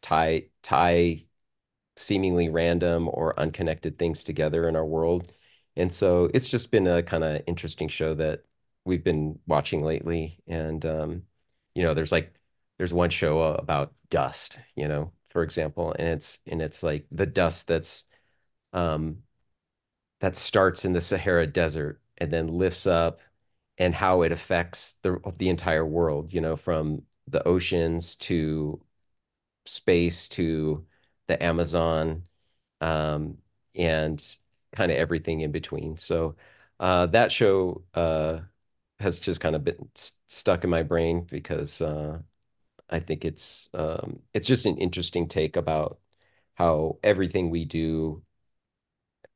[0.03, 1.25] tie tie
[1.97, 5.33] seemingly random or unconnected things together in our world.
[5.77, 8.45] And so it's just been a kind of interesting show that
[8.85, 10.41] we've been watching lately.
[10.47, 11.23] And um,
[11.75, 12.35] you know, there's like
[12.79, 17.07] there's one show uh, about dust, you know, for example, and it's and it's like
[17.11, 18.05] the dust that's
[18.73, 19.19] um
[20.21, 23.21] that starts in the Sahara Desert and then lifts up
[23.79, 28.81] and how it affects the the entire world, you know, from the oceans to
[29.67, 30.87] space to
[31.29, 32.25] the Amazon,
[32.81, 33.39] um,
[33.75, 34.25] and
[34.73, 35.97] kind of everything in between.
[35.97, 36.37] So
[36.81, 38.41] uh, that show uh,
[39.03, 42.21] has just kind of been st stuck in my brain because uh,
[42.91, 46.01] I think it's um, it's just an interesting take about
[46.57, 48.25] how everything we do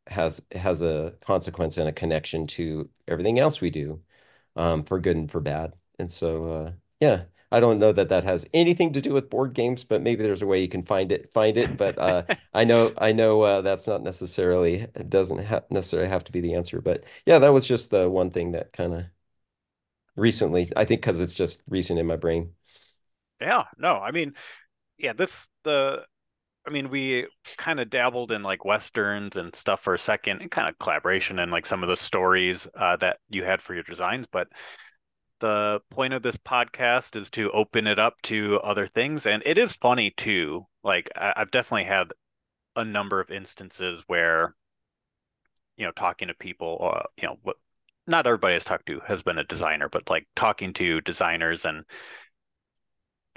[0.06, 4.00] has has a consequence and a connection to everything else we do,
[4.56, 5.74] um, for good and for bad.
[5.98, 9.54] And so, uh, yeah, I don't know that that has anything to do with board
[9.54, 11.76] games, but maybe there's a way you can find it find it.
[11.76, 16.24] But uh, I know I know uh, that's not necessarily it doesn't ha necessarily have
[16.24, 16.80] to be the answer.
[16.80, 19.04] But yeah, that was just the one thing that kind of
[20.16, 22.52] recently, I think, because it's just recent in my brain.
[23.40, 24.34] Yeah, no, I mean,
[24.98, 25.32] yeah, this
[25.64, 26.04] the
[26.66, 27.26] I mean, we
[27.58, 31.38] kind of dabbled in like westerns and stuff for a second, and kind of collaboration
[31.40, 34.26] and like some of the stories uh, that you had for your designs.
[34.30, 34.48] But
[35.40, 39.58] the point of this podcast is to open it up to other things, and it
[39.58, 40.66] is funny too.
[40.84, 42.12] Like I- I've definitely had
[42.76, 44.54] a number of instances where,
[45.76, 47.56] you know, talking to people, uh, you know, what
[48.06, 51.84] not everybody has talked to has been a designer, but like talking to designers and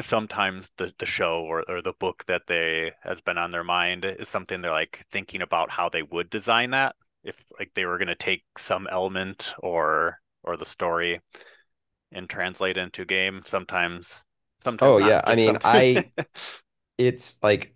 [0.02, 4.06] sometimes the, the show or, or the book that they has been on their mind
[4.06, 6.96] is something they're like thinking about how they would design that.
[7.24, 11.20] If like they were going to take some element or or the story
[12.14, 14.08] and translate into game sometimes
[14.64, 16.12] sometimes Oh not yeah, I mean, I
[16.98, 17.76] it's like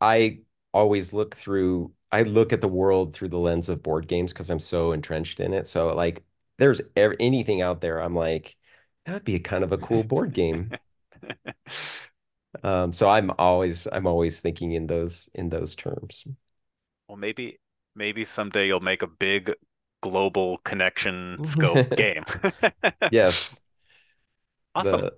[0.00, 0.40] I
[0.74, 4.50] always look through I look at the world through the lens of board games because
[4.50, 5.66] I'm so entrenched in it.
[5.66, 6.24] So like
[6.58, 8.56] there's ev anything out there, I'm like,
[9.04, 10.74] that would be a kind of a cool board game.
[12.62, 16.26] Um, so I'm always I'm always thinking in those in those terms.
[17.08, 17.58] well maybe
[17.94, 19.52] maybe someday you'll make a big
[20.02, 22.24] global connection scope game
[23.10, 23.60] Yes,
[24.74, 25.12] awesome the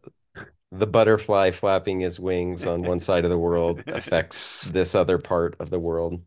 [0.72, 5.56] the butterfly flapping his wings on one side of the world affects this other part
[5.60, 6.22] of the world.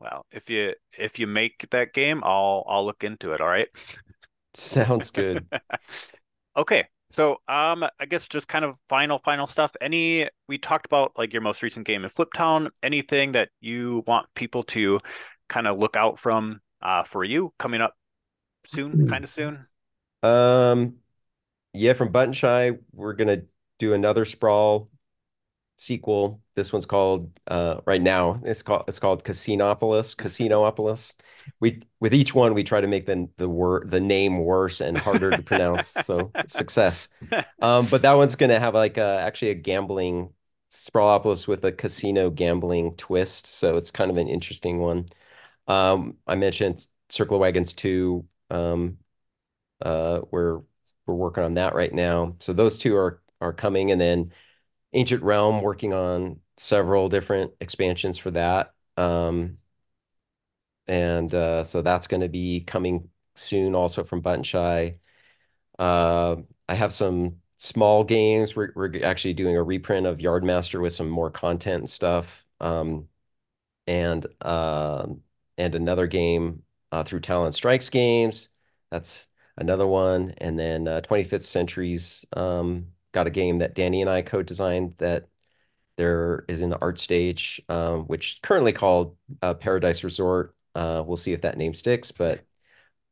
[0.00, 3.68] Well, if you if you make that game, I'll I'll look into it, all right?
[4.54, 5.46] Sounds good.
[6.56, 6.84] Okay.
[7.12, 9.72] So, um, I guess just kind of final final stuff.
[9.80, 14.26] Any we talked about like your most recent game in Fliptown, anything that you want
[14.34, 15.00] people to
[15.48, 17.96] kind of look out from uh for you coming up
[18.64, 19.66] soon, kind of soon?
[20.22, 20.96] Um,
[21.74, 23.42] yeah, from Button Shy, we're gonna
[23.78, 24.90] do another Sprawl
[25.80, 26.42] sequel.
[26.56, 31.14] This one's called uh right now it's called it's called Casinopolis, Casinopolis.
[31.58, 34.96] We with each one we try to make the the word the name worse and
[34.98, 35.94] harder to pronounce.
[36.04, 37.08] So success.
[37.62, 40.34] Um, but that one's gonna have like a, actually a gambling
[40.70, 43.46] Sprawlopolis with a casino gambling twist.
[43.46, 45.06] So it's kind of an interesting one.
[45.66, 48.26] Um, I mentioned Circle of Wagons 2.
[48.50, 48.98] Um,
[49.82, 50.60] uh, we're
[51.06, 52.36] we're working on that right now.
[52.40, 54.32] So those two are are coming, and then
[54.92, 58.74] Ancient Realm working on several different expansions for that.
[58.96, 59.58] Um,
[60.86, 64.96] and uh, so that's going to be coming soon, also from Button Shy.
[65.78, 66.36] Uh,
[66.68, 68.56] I have some small games.
[68.56, 72.46] We're we're actually doing a reprint of Yardmaster with some more content and stuff.
[72.60, 73.08] Um,
[73.86, 75.22] and um,
[75.58, 76.62] and another game
[76.92, 78.50] uh, through Talon Strikes Games.
[78.90, 80.34] That's another one.
[80.38, 85.28] And then uh, 25th Century's um, got a game that Danny and I co-designed that
[85.96, 90.54] there is in the art stage, um, which currently called uh, Paradise Resort.
[90.74, 92.44] Uh, we'll see if that name sticks, but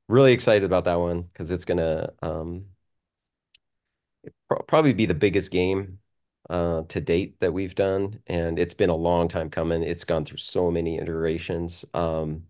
[0.09, 2.67] really excited about that one because it's gonna um,
[4.67, 5.99] probably be the biggest game
[6.51, 9.83] uh, to date that we've done, and it's been a long time coming.
[9.83, 12.45] It's gone through so many iterations, um,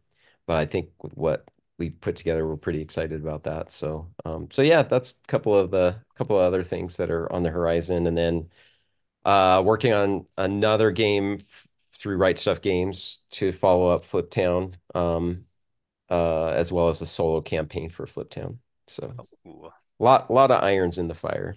[0.46, 1.48] but I think with what
[1.78, 3.70] we put together, we're pretty excited about that.
[3.72, 7.30] So, um, so yeah, that's a couple of the couple of other things that are
[7.32, 8.50] on the horizon, and then
[9.24, 11.40] uh, working on another game
[11.98, 15.46] through Right Stuff Games to follow up Fliptown, um,
[16.10, 18.58] uh, as well as a solo campaign for Fliptown.
[18.88, 19.14] So,
[19.46, 19.72] Ooh.
[20.00, 21.56] lot lot of irons in the fire.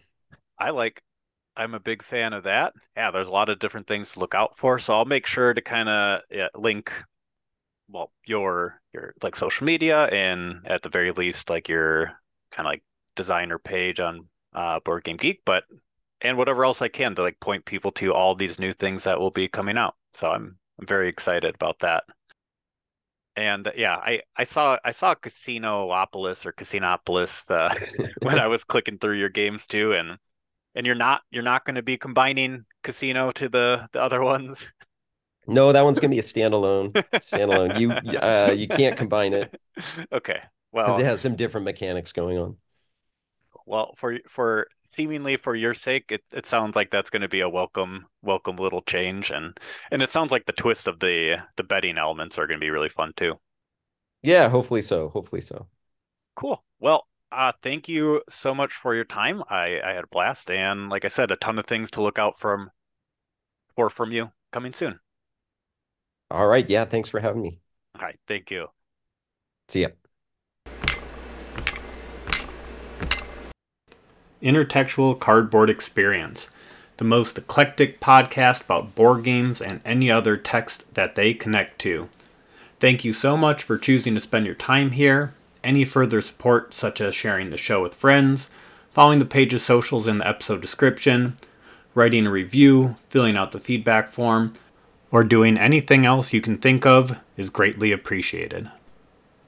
[0.58, 1.02] I like
[1.58, 2.74] I'm a big fan of that.
[2.98, 4.80] Yeah, there's a lot of different things to look out for.
[4.80, 6.92] So I'll make sure to kind of yeah, link,
[7.92, 12.08] well, your your like social media and at the very least like your
[12.52, 12.84] kind of like
[13.16, 15.64] designer page on uh, Board Game Geek, but
[16.22, 19.20] and whatever else I can to like point people to all these new things that
[19.20, 19.96] will be coming out.
[20.14, 22.04] So I'm I'm very excited about that.
[23.36, 27.74] And yeah, I, I saw I saw Casinoopolis or Casinopolis uh,
[28.22, 30.18] when I was clicking through your games too, and
[30.76, 34.60] and you're not you're not going to be combining casino to the the other ones.
[35.48, 36.94] No, that one's going to be a standalone.
[37.16, 37.80] standalone.
[37.80, 39.60] You uh, you can't combine it.
[40.12, 40.40] Okay.
[40.72, 42.58] Well, because it has some different mechanics going on.
[43.66, 47.40] Well, for for seemingly for your sake, it, it sounds like that's going to be
[47.40, 49.58] a welcome welcome little change, and
[49.90, 52.70] and it sounds like the twist of the the betting elements are going to be
[52.70, 53.40] really fun too.
[54.24, 55.10] Yeah, hopefully so.
[55.10, 55.68] Hopefully so.
[56.36, 56.62] Cool.
[56.80, 59.44] Well, uh, thank you so much for your time.
[59.50, 62.20] I, I had a blast, and like I said, a ton of things to look
[62.20, 62.70] out from
[63.76, 65.02] for from you coming soon.
[66.32, 66.68] All right.
[66.70, 66.86] Yeah.
[66.86, 67.60] Thanks for having me.
[67.96, 68.18] All right.
[68.28, 68.68] Thank you.
[69.68, 69.90] See ya.
[74.42, 76.48] Intertextual Cardboard Experience,
[76.98, 82.10] the most eclectic podcast about board games and any other text that they connect to.
[82.80, 85.34] Thank you so much for choosing to spend your time here.
[85.64, 88.50] Any further support, such as sharing the show with friends,
[88.92, 91.38] following the page's socials in the episode description,
[91.94, 94.54] writing a review, filling out the feedback form,
[95.12, 98.72] or doing anything else you can think of is greatly appreciated.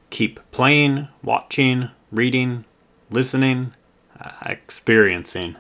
[0.10, 2.66] Keep playing, watching, reading,
[3.10, 3.74] listening,
[4.20, 5.56] uh, experiencing.